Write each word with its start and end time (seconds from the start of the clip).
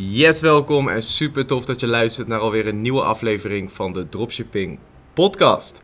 Yes, 0.00 0.40
welkom 0.40 0.88
en 0.88 1.02
super 1.02 1.46
tof 1.46 1.64
dat 1.64 1.80
je 1.80 1.86
luistert 1.86 2.28
naar 2.28 2.38
alweer 2.38 2.66
een 2.66 2.80
nieuwe 2.80 3.02
aflevering 3.02 3.72
van 3.72 3.92
de 3.92 4.08
Dropshipping 4.08 4.78
Podcast. 5.12 5.80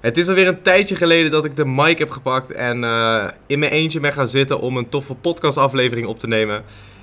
Het 0.00 0.18
is 0.18 0.28
alweer 0.28 0.48
een 0.48 0.62
tijdje 0.62 0.96
geleden 0.96 1.30
dat 1.30 1.44
ik 1.44 1.56
de 1.56 1.64
mic 1.64 1.98
heb 1.98 2.10
gepakt 2.10 2.50
en 2.50 2.82
uh, 2.82 3.28
in 3.46 3.58
mijn 3.58 3.72
eentje 3.72 4.00
ben 4.00 4.12
gaan 4.12 4.28
zitten 4.28 4.60
om 4.60 4.76
een 4.76 4.88
toffe 4.88 5.14
podcastaflevering 5.14 6.06
op 6.06 6.18
te 6.18 6.26
nemen. 6.26 6.62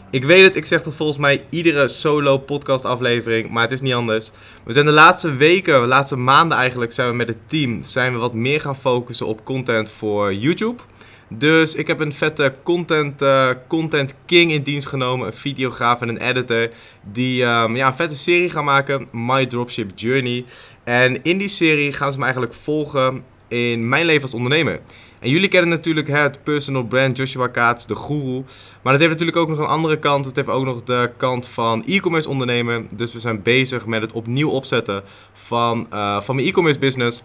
Ik 0.10 0.24
weet 0.24 0.44
het, 0.44 0.56
ik 0.56 0.66
zeg 0.66 0.84
dat 0.84 0.96
volgens 0.96 1.18
mij 1.18 1.46
iedere 1.50 1.88
solo 1.88 2.38
podcast 2.38 2.86
aflevering, 2.86 3.50
maar 3.50 3.64
het 3.64 3.72
is 3.72 3.82
niet 3.82 3.94
anders. 3.94 4.32
We 4.64 4.74
zijn 4.74 4.86
de 4.86 4.92
laatste 4.92 5.36
weken, 5.36 5.82
de 5.82 5.88
laatste 5.88 6.16
maanden 6.16 6.58
eigenlijk, 6.58 6.92
zijn 6.92 7.10
we 7.10 7.16
met 7.16 7.28
het 7.28 7.50
team 7.50 7.84
zijn 7.84 8.14
we 8.14 8.20
wat 8.20 8.34
meer 8.34 8.62
gaan 8.62 8.78
focussen 8.78 9.28
op 9.28 9.46
content 9.46 9.90
voor 9.90 10.34
YouTube. 10.34 10.82
Dus 11.30 11.76
ik 11.76 11.88
heb 11.88 12.00
een 12.00 12.14
vette 12.14 12.54
content, 12.64 13.22
uh, 13.22 13.50
content 13.68 14.14
king 14.26 14.52
in 14.52 14.62
dienst 14.62 14.88
genomen. 14.88 15.28
Een 15.28 15.34
videograaf 15.34 16.02
en 16.02 16.10
een 16.10 16.22
editor. 16.22 16.70
Die 17.12 17.44
um, 17.44 17.76
ja, 17.76 17.88
een 17.88 17.94
vette 17.94 18.18
serie 18.18 18.50
gaan 18.50 18.66
maken. 18.66 19.08
My 19.12 19.46
Dropship 19.46 19.92
Journey. 19.96 20.46
En 20.84 21.24
in 21.24 21.38
die 21.38 21.48
serie 21.48 21.92
gaan 21.92 22.12
ze 22.12 22.18
me 22.18 22.24
eigenlijk 22.24 22.54
volgen 22.54 23.24
in 23.48 23.90
mijn 23.90 24.06
leven 24.06 24.22
als 24.22 24.34
ondernemer. 24.34 24.80
En 25.20 25.30
jullie 25.30 25.48
kennen 25.48 25.70
natuurlijk 25.70 26.08
het 26.08 26.44
personal 26.44 26.84
brand 26.84 27.18
Joshua 27.18 27.48
Kaats, 27.48 27.86
de 27.86 27.96
guru. 27.96 28.44
Maar 28.82 28.94
dat 28.94 29.02
heeft 29.02 29.12
natuurlijk 29.12 29.38
ook 29.38 29.50
nog 29.50 29.58
een 29.58 29.66
andere 29.66 30.00
kant. 30.00 30.26
Het 30.26 30.36
heeft 30.36 30.48
ook 30.48 30.66
nog 30.66 30.84
de 30.84 31.12
kant 31.18 31.48
van 31.48 31.84
e-commerce 31.86 32.30
ondernemen. 32.30 32.88
Dus 32.94 33.14
we 33.14 33.20
zijn 33.20 33.42
bezig 33.42 33.86
met 33.86 34.02
het 34.02 34.12
opnieuw 34.12 34.50
opzetten 34.50 35.04
van, 35.34 35.88
uh, 35.94 36.22
van 36.22 36.36
mijn 36.36 36.48
e-commerce 36.48 36.80
business. 36.80 37.24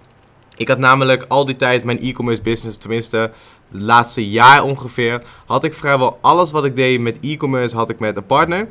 Ik 0.56 0.68
had 0.68 0.78
namelijk 0.78 1.24
al 1.28 1.44
die 1.44 1.56
tijd 1.56 1.84
mijn 1.84 2.00
e-commerce 2.00 2.42
business, 2.42 2.76
tenminste 2.76 3.16
het 3.72 3.80
laatste 3.80 4.28
jaar 4.28 4.62
ongeveer, 4.62 5.22
had 5.46 5.64
ik 5.64 5.74
vrijwel 5.74 6.18
alles 6.20 6.50
wat 6.50 6.64
ik 6.64 6.76
deed 6.76 7.00
met 7.00 7.18
e-commerce 7.20 7.76
had 7.76 7.90
ik 7.90 7.98
met 7.98 8.16
een 8.16 8.26
partner. 8.26 8.68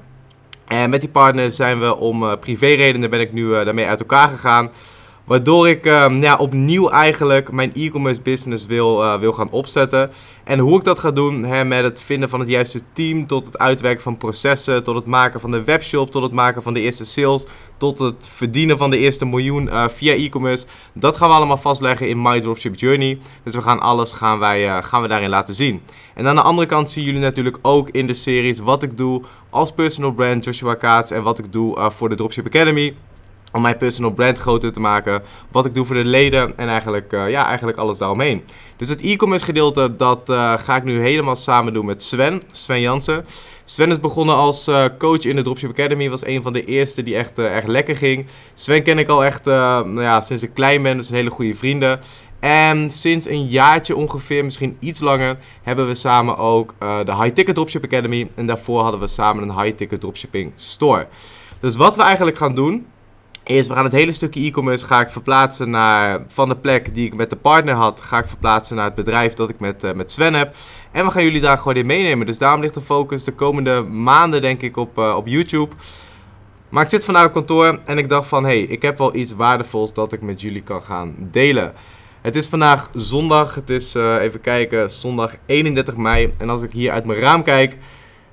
En 0.68 0.90
met 0.90 1.02
die 1.02 1.10
partner 1.10 1.52
zijn 1.52 1.80
we 1.80 1.96
om 1.96 2.24
uh, 2.24 2.34
privéredenen 2.40 3.10
ben 3.10 3.20
ik 3.20 3.34
nu 3.34 3.44
uh, 3.44 3.66
daarmee 3.66 3.86
uit 3.86 4.00
elkaar 4.00 4.30
gegaan. 4.30 4.72
Waardoor 5.26 5.70
ik 5.70 5.86
um, 5.86 6.22
ja, 6.22 6.36
opnieuw 6.36 6.90
eigenlijk 6.90 7.52
mijn 7.52 7.74
e-commerce 7.74 8.22
business 8.22 8.66
wil, 8.66 9.04
uh, 9.04 9.20
wil 9.20 9.34
gaan 9.34 9.50
opzetten. 9.50 10.12
En 10.44 10.60
hoe 10.60 10.78
ik 10.78 10.84
dat 10.84 11.00
ga 11.00 11.12
doen, 11.12 11.44
hè, 11.44 11.66
met 11.66 11.84
het 11.84 12.02
vinden 12.02 12.30
van 12.30 12.40
het 12.40 12.50
juiste 12.50 12.82
team, 12.94 13.28
tot 13.28 13.46
het 13.46 13.58
uitwerken 13.58 14.04
van 14.04 14.18
processen, 14.18 14.84
tot 14.84 14.96
het 14.96 15.06
maken 15.06 15.40
van 15.40 15.52
de 15.52 15.64
webshop, 15.64 16.12
tot 16.12 16.24
het 16.24 16.32
maken 16.32 16.62
van 16.62 16.74
de 16.74 16.80
eerste 16.80 17.06
sales, 17.06 17.46
tot 17.78 18.00
het 18.00 18.30
verdienen 18.34 18.78
van 18.78 18.90
de 18.90 18.98
eerste 18.98 19.26
miljoen 19.26 19.68
uh, 19.68 19.88
via 19.88 20.14
e-commerce. 20.14 20.66
Dat 20.94 21.18
gaan 21.18 21.30
we 21.30 21.36
allemaal 21.36 21.58
vastleggen 21.58 22.10
in 22.10 22.22
My 22.22 22.42
Dropship 22.42 22.80
Journey. 22.80 23.20
Dus 23.44 23.56
we 23.56 23.62
gaan 23.62 23.80
alles 23.80 24.12
gaan 24.12 24.40
wij, 24.40 24.68
uh, 24.68 24.84
gaan 24.84 25.02
we 25.02 25.08
daarin 25.08 25.30
laten 25.30 25.54
zien. 25.54 25.82
En 26.14 26.28
aan 26.28 26.36
de 26.36 26.42
andere 26.42 26.68
kant 26.68 26.92
zien 26.92 27.04
jullie 27.04 27.20
natuurlijk 27.20 27.58
ook 27.62 27.90
in 27.90 28.08
de 28.08 28.14
series 28.14 28.60
wat 28.60 28.84
ik 28.84 28.98
doe 28.98 29.22
als 29.50 29.72
personal 29.72 30.12
brand 30.12 30.44
Joshua 30.44 30.74
Kaats 30.74 31.12
en 31.12 31.24
wat 31.24 31.40
ik 31.40 31.52
doe 31.52 31.92
voor 31.92 32.10
de 32.10 32.16
Dropship 32.16 32.46
Academy 32.46 32.96
om 33.54 33.62
mijn 33.62 33.78
personal 33.78 34.12
brand 34.12 34.38
groter 34.38 34.72
te 34.72 34.80
maken. 34.80 35.22
Wat 35.52 35.66
ik 35.66 35.74
doe 35.74 35.86
voor 35.86 35.96
de 35.96 36.06
leden 36.06 36.58
en 36.58 36.68
eigenlijk, 36.68 37.14
uh, 37.14 37.30
ja, 37.30 37.46
eigenlijk 37.48 37.78
alles 37.78 37.98
daaromheen. 37.98 38.44
Dus 38.78 38.90
het 38.90 39.02
e-commerce 39.02 39.46
gedeelte, 39.46 39.96
dat 39.96 40.30
uh, 40.30 40.58
ga 40.58 40.76
ik 40.76 40.84
nu 40.84 41.00
helemaal 41.00 41.36
samen 41.36 41.74
doen 41.74 41.86
met 41.86 42.04
Sven, 42.04 42.42
Sven 42.52 42.82
Jansen. 42.82 43.26
Sven 43.64 43.92
is 43.92 44.00
begonnen 44.00 44.36
als 44.36 44.68
uh, 44.68 44.86
coach 44.98 45.24
in 45.24 45.36
de 45.36 45.42
Dropship 45.42 45.70
Academy. 45.70 46.10
Was 46.10 46.26
een 46.26 46.42
van 46.42 46.54
de 46.54 46.66
eerste 46.66 47.04
die 47.04 47.16
echt, 47.16 47.40
echt 47.40 47.68
lekker 47.68 47.96
ging. 47.96 48.26
Sven 48.54 48.84
ken 48.84 48.98
ik 48.98 49.08
al 49.08 49.26
echt 49.26 49.46
nou 49.46 50.02
ja, 50.02 50.22
sinds 50.22 50.44
ik 50.44 50.54
klein 50.54 50.82
ben, 50.82 50.98
dus 50.98 51.10
een 51.10 51.16
hele 51.16 51.30
goede 51.30 51.56
vrienden. 51.56 52.00
En 52.40 52.90
sinds 52.90 53.28
een 53.28 53.48
jaartje 53.48 53.96
ongeveer, 53.96 54.44
misschien 54.44 54.78
iets 54.80 55.00
langer, 55.00 55.38
hebben 55.62 55.88
we 55.88 55.96
samen 55.96 56.38
ook 56.38 56.76
de 56.80 57.16
High 57.16 57.34
Ticket 57.34 57.56
Dropship 57.56 57.84
Academy. 57.84 58.28
En 58.36 58.48
daarvoor 58.48 58.82
hadden 58.82 59.00
we 59.00 59.08
samen 59.08 59.50
een 59.50 59.62
High 59.62 59.76
Ticket 59.76 60.02
Dropshipping 60.02 60.52
Store. 60.56 61.08
Dus 61.60 61.76
wat 61.76 61.96
we 61.96 62.02
eigenlijk 62.02 62.38
gaan 62.38 62.56
doen, 62.56 62.86
Eerst, 63.44 63.68
we 63.68 63.76
gaan 63.76 63.84
het 63.84 63.94
hele 63.94 64.12
stukje 64.12 64.46
e-commerce 64.46 64.86
ga 64.86 65.02
ik 65.02 65.10
verplaatsen 65.10 65.70
naar, 65.70 66.22
van 66.28 66.50
de 66.50 66.56
plek 66.56 66.96
die 66.96 67.06
ik 67.06 67.16
met 67.16 67.30
de 67.30 67.36
partner 67.36 67.74
had, 67.74 68.02
ga 68.02 68.20
ik 68.20 68.26
verplaatsen 68.26 68.76
naar 68.76 68.86
het 68.86 68.96
bedrijf 68.96 69.34
dat 69.34 69.50
ik 69.50 69.60
met, 69.60 69.84
uh, 69.84 69.94
met 69.94 70.12
Sven 70.12 70.34
heb. 70.34 70.56
En 70.92 71.06
we 71.06 71.12
gaan 71.12 71.24
jullie 71.24 71.42
daar 71.42 71.58
gewoon 71.58 71.76
in 71.76 71.86
meenemen. 71.86 72.26
Dus 72.26 72.38
daarom 72.38 72.62
ligt 72.62 72.74
de 72.74 72.82
focus 72.82 73.24
de 73.24 73.32
komende 73.32 73.82
maanden 73.82 74.42
denk 74.42 74.62
ik 74.62 74.78
op, 74.78 74.98
uh, 74.98 75.16
op 75.18 75.28
YouTube. 75.28 75.76
Maar 76.70 76.84
ik 76.84 76.90
zit 76.90 77.06
vandaag 77.06 77.26
op 77.26 77.34
kantoor 77.34 77.80
en 77.86 77.98
ik 77.98 78.10
dacht 78.10 78.28
van, 78.28 78.44
hé, 78.44 78.50
hey, 78.50 78.62
ik 78.62 78.82
heb 78.82 78.98
wel 78.98 79.16
iets 79.16 79.34
waardevols 79.36 79.94
dat 79.94 80.14
ik 80.14 80.22
met 80.22 80.42
jullie 80.42 80.62
kan 80.62 80.82
gaan 80.82 81.16
delen. 81.18 81.74
Het 82.22 82.36
is 82.36 82.48
vandaag 82.48 82.90
zondag, 82.94 83.56
het 83.56 83.70
is, 83.70 83.96
uh, 83.96 84.16
even 84.22 84.42
kijken, 84.42 84.92
zondag 84.92 85.36
31 85.46 85.96
mei. 85.96 86.34
En 86.38 86.50
als 86.50 86.62
ik 86.62 86.72
hier 86.72 86.92
uit 86.92 87.06
mijn 87.06 87.20
raam 87.20 87.44
kijk, 87.44 87.78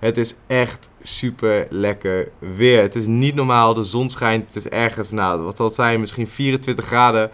het 0.01 0.17
is 0.17 0.35
echt 0.47 0.91
super 1.03 1.67
lekker 1.71 2.29
weer. 2.39 2.83
Het 2.83 2.95
is 2.95 3.07
niet 3.07 3.35
normaal. 3.35 3.75
De 3.75 3.85
zon 3.85 4.11
schijnt. 4.11 4.47
Het 4.47 4.57
is 4.57 4.69
ergens, 4.69 5.11
nou, 5.11 5.41
wat 5.43 5.57
zal 5.57 5.67
het 5.67 5.75
zijn? 5.75 6.01
Misschien 6.01 6.29
24 6.29 6.85
graden. 6.85 7.31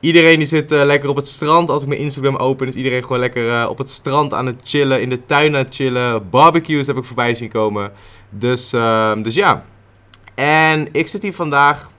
Iedereen 0.00 0.36
die 0.36 0.46
zit 0.46 0.72
uh, 0.72 0.84
lekker 0.84 1.08
op 1.08 1.16
het 1.16 1.28
strand. 1.28 1.70
Als 1.70 1.82
ik 1.82 1.88
mijn 1.88 2.00
Instagram 2.00 2.36
open, 2.36 2.66
is 2.66 2.74
iedereen 2.74 3.02
gewoon 3.02 3.18
lekker 3.18 3.46
uh, 3.46 3.66
op 3.68 3.78
het 3.78 3.90
strand 3.90 4.34
aan 4.34 4.46
het 4.46 4.60
chillen. 4.64 5.00
In 5.00 5.08
de 5.08 5.26
tuin 5.26 5.56
aan 5.56 5.64
het 5.64 5.74
chillen. 5.74 6.30
Barbecues 6.30 6.86
heb 6.86 6.96
ik 6.96 7.04
voorbij 7.04 7.34
zien 7.34 7.48
komen. 7.48 7.92
Dus, 8.30 8.72
uh, 8.72 9.22
dus 9.22 9.34
ja. 9.34 9.64
En 10.34 10.88
ik 10.92 11.08
zit 11.08 11.22
hier 11.22 11.32
vandaag 11.32 11.90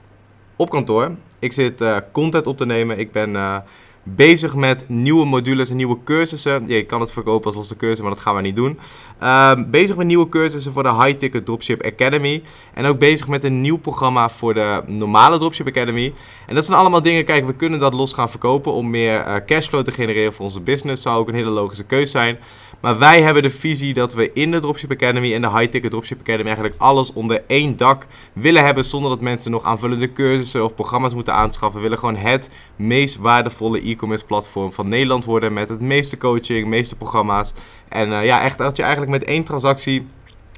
op 0.56 0.70
kantoor. 0.70 1.10
Ik 1.38 1.52
zit 1.52 1.80
uh, 1.80 1.96
content 2.12 2.46
op 2.46 2.56
te 2.56 2.66
nemen. 2.66 2.98
Ik 2.98 3.12
ben 3.12 3.62
bezig 4.02 4.54
met 4.54 4.84
nieuwe 4.88 5.26
modules 5.26 5.70
en 5.70 5.76
nieuwe 5.76 5.98
cursussen. 6.04 6.66
Je 6.66 6.82
kan 6.82 7.00
het 7.00 7.12
verkopen 7.12 7.46
als 7.46 7.54
losse 7.54 7.76
cursus, 7.76 8.00
maar 8.00 8.10
dat 8.10 8.20
gaan 8.20 8.34
we 8.34 8.40
niet 8.40 8.56
doen. 8.56 8.78
Uh, 9.22 9.52
bezig 9.66 9.96
met 9.96 10.06
nieuwe 10.06 10.28
cursussen 10.28 10.72
voor 10.72 10.82
de 10.82 10.94
High 10.94 11.16
Ticket 11.16 11.44
Dropship 11.44 11.82
Academy. 11.84 12.42
En 12.74 12.84
ook 12.84 12.98
bezig 12.98 13.28
met 13.28 13.44
een 13.44 13.60
nieuw 13.60 13.78
programma 13.78 14.28
voor 14.28 14.54
de 14.54 14.82
normale 14.86 15.38
Dropship 15.38 15.66
Academy. 15.66 16.12
En 16.46 16.54
dat 16.54 16.64
zijn 16.64 16.78
allemaal 16.78 17.02
dingen, 17.02 17.24
kijk, 17.24 17.46
we 17.46 17.54
kunnen 17.54 17.80
dat 17.80 17.92
los 17.92 18.12
gaan 18.12 18.30
verkopen 18.30 18.72
om 18.72 18.90
meer 18.90 19.26
uh, 19.26 19.34
cashflow 19.46 19.84
te 19.84 19.90
genereren 19.90 20.32
voor 20.32 20.44
onze 20.44 20.60
business. 20.60 21.02
Zou 21.02 21.18
ook 21.18 21.28
een 21.28 21.34
hele 21.34 21.50
logische 21.50 21.84
keuze 21.84 22.10
zijn. 22.10 22.38
Maar 22.80 22.98
wij 22.98 23.22
hebben 23.22 23.42
de 23.42 23.50
visie 23.50 23.94
dat 23.94 24.14
we 24.14 24.32
in 24.32 24.50
de 24.50 24.60
Dropship 24.60 24.90
Academy 24.90 25.34
en 25.34 25.40
de 25.40 25.50
High 25.50 25.70
Ticket 25.70 25.90
Dropship 25.90 26.20
Academy 26.20 26.46
eigenlijk 26.46 26.74
alles 26.78 27.12
onder 27.12 27.42
één 27.46 27.76
dak 27.76 28.06
willen 28.32 28.64
hebben. 28.64 28.84
Zonder 28.84 29.10
dat 29.10 29.20
mensen 29.20 29.50
nog 29.50 29.64
aanvullende 29.64 30.12
cursussen 30.12 30.64
of 30.64 30.74
programma's 30.74 31.14
moeten 31.14 31.34
aanschaffen. 31.34 31.76
We 31.76 31.82
willen 31.82 31.98
gewoon 31.98 32.16
het 32.16 32.50
meest 32.76 33.16
waardevolle 33.16 33.80
e-commerce 33.90 34.24
platform 34.24 34.72
van 34.72 34.88
Nederland 34.88 35.24
worden. 35.24 35.52
Met 35.52 35.68
het 35.68 35.80
meeste 35.80 36.16
coaching, 36.16 36.66
meeste 36.66 36.96
programma's. 36.96 37.52
En 37.88 38.08
uh, 38.08 38.24
ja, 38.24 38.42
echt 38.42 38.58
dat 38.58 38.76
je 38.76 38.82
eigenlijk 38.82 39.12
met 39.12 39.24
één 39.24 39.44
transactie 39.44 40.06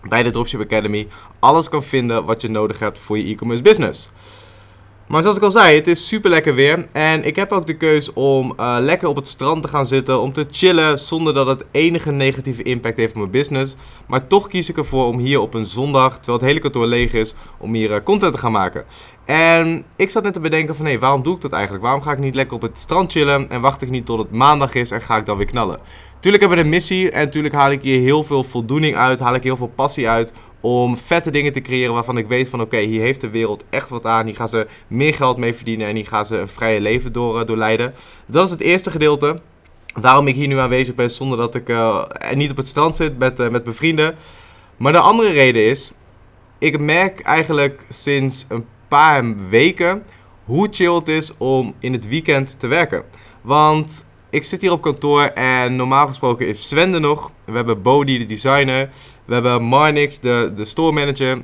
bij 0.08 0.22
de 0.22 0.30
Dropship 0.30 0.60
Academy 0.60 1.08
alles 1.38 1.68
kan 1.68 1.82
vinden 1.82 2.24
wat 2.24 2.42
je 2.42 2.48
nodig 2.48 2.78
hebt 2.78 2.98
voor 2.98 3.18
je 3.18 3.24
e-commerce 3.24 3.62
business. 3.62 4.10
Maar 5.12 5.22
zoals 5.22 5.36
ik 5.36 5.42
al 5.42 5.50
zei, 5.50 5.76
het 5.76 5.86
is 5.86 6.08
super 6.08 6.30
lekker 6.30 6.54
weer. 6.54 6.86
En 6.92 7.24
ik 7.24 7.36
heb 7.36 7.52
ook 7.52 7.66
de 7.66 7.76
keus 7.76 8.12
om 8.12 8.54
uh, 8.60 8.76
lekker 8.80 9.08
op 9.08 9.16
het 9.16 9.28
strand 9.28 9.62
te 9.62 9.68
gaan 9.68 9.86
zitten. 9.86 10.20
Om 10.20 10.32
te 10.32 10.46
chillen 10.50 10.98
zonder 10.98 11.34
dat 11.34 11.46
het 11.46 11.64
enige 11.70 12.10
negatieve 12.10 12.62
impact 12.62 12.96
heeft 12.96 13.12
op 13.12 13.18
mijn 13.18 13.30
business. 13.30 13.74
Maar 14.06 14.26
toch 14.26 14.48
kies 14.48 14.68
ik 14.68 14.76
ervoor 14.76 15.06
om 15.06 15.18
hier 15.18 15.40
op 15.40 15.54
een 15.54 15.66
zondag, 15.66 16.14
terwijl 16.14 16.38
het 16.38 16.46
hele 16.46 16.58
kantoor 16.58 16.86
leeg 16.86 17.12
is, 17.12 17.34
om 17.58 17.74
hier 17.74 17.90
uh, 17.90 17.96
content 18.04 18.32
te 18.32 18.38
gaan 18.38 18.52
maken. 18.52 18.84
En 19.24 19.84
ik 19.96 20.10
zat 20.10 20.22
net 20.22 20.32
te 20.32 20.40
bedenken 20.40 20.76
van, 20.76 20.86
hé, 20.86 20.98
waarom 20.98 21.22
doe 21.22 21.34
ik 21.34 21.40
dat 21.40 21.52
eigenlijk? 21.52 21.84
Waarom 21.84 22.02
ga 22.02 22.12
ik 22.12 22.18
niet 22.18 22.34
lekker 22.34 22.56
op 22.56 22.62
het 22.62 22.78
strand 22.78 23.12
chillen 23.12 23.50
en 23.50 23.60
wacht 23.60 23.82
ik 23.82 23.90
niet 23.90 24.06
tot 24.06 24.18
het 24.18 24.30
maandag 24.30 24.74
is 24.74 24.90
en 24.90 25.02
ga 25.02 25.16
ik 25.16 25.26
dan 25.26 25.36
weer 25.36 25.46
knallen? 25.46 25.78
Tuurlijk 26.20 26.42
hebben 26.42 26.60
we 26.60 26.64
een 26.64 26.76
missie 26.76 27.10
en 27.10 27.24
natuurlijk 27.24 27.54
haal 27.54 27.70
ik 27.70 27.82
hier 27.82 28.00
heel 28.00 28.24
veel 28.24 28.44
voldoening 28.44 28.96
uit, 28.96 29.20
haal 29.20 29.34
ik 29.34 29.42
heel 29.42 29.56
veel 29.56 29.72
passie 29.74 30.08
uit 30.08 30.32
om 30.62 30.96
vette 30.96 31.30
dingen 31.30 31.52
te 31.52 31.60
creëren 31.60 31.94
waarvan 31.94 32.18
ik 32.18 32.26
weet 32.26 32.48
van 32.48 32.60
oké, 32.60 32.78
hier 32.78 33.00
heeft 33.00 33.20
de 33.20 33.30
wereld 33.30 33.64
echt 33.70 33.88
wat 33.88 34.04
aan. 34.04 34.26
Hier 34.26 34.36
gaan 34.36 34.48
ze 34.48 34.66
meer 34.86 35.14
geld 35.14 35.36
mee 35.36 35.54
verdienen 35.54 35.86
en 35.88 35.94
hier 35.94 36.06
gaan 36.06 36.26
ze 36.26 36.36
een 36.36 36.48
vrije 36.48 36.80
leven 36.80 37.12
door, 37.12 37.40
uh, 37.40 37.46
doorleiden. 37.46 37.94
Dat 38.26 38.44
is 38.44 38.50
het 38.50 38.60
eerste 38.60 38.90
gedeelte. 38.90 39.36
Waarom 39.94 40.26
ik 40.26 40.34
hier 40.34 40.48
nu 40.48 40.58
aanwezig 40.58 40.94
ben 40.94 41.10
zonder 41.10 41.38
dat 41.38 41.54
ik 41.54 41.68
uh, 41.68 42.04
niet 42.34 42.50
op 42.50 42.56
het 42.56 42.68
strand 42.68 42.96
zit 42.96 43.18
met, 43.18 43.40
uh, 43.40 43.48
met 43.48 43.64
mijn 43.64 43.76
vrienden. 43.76 44.14
Maar 44.76 44.92
de 44.92 44.98
andere 44.98 45.30
reden 45.30 45.64
is, 45.64 45.92
ik 46.58 46.80
merk 46.80 47.20
eigenlijk 47.20 47.84
sinds 47.88 48.46
een 48.48 48.66
paar 48.88 49.48
weken 49.48 50.02
hoe 50.44 50.68
chill 50.70 50.94
het 50.94 51.08
is 51.08 51.36
om 51.36 51.74
in 51.78 51.92
het 51.92 52.08
weekend 52.08 52.60
te 52.60 52.66
werken. 52.66 53.04
Want 53.40 54.06
ik 54.32 54.44
zit 54.44 54.60
hier 54.60 54.72
op 54.72 54.82
kantoor 54.82 55.22
en 55.22 55.76
normaal 55.76 56.06
gesproken 56.06 56.46
is 56.46 56.68
Sven 56.68 57.00
nog. 57.00 57.32
We 57.44 57.52
hebben 57.52 57.82
Bodie, 57.82 58.18
de 58.18 58.26
designer. 58.26 58.88
We 59.24 59.34
hebben 59.34 59.62
Marnix, 59.62 60.20
de, 60.20 60.52
de 60.56 60.64
store 60.64 60.92
manager. 60.92 61.36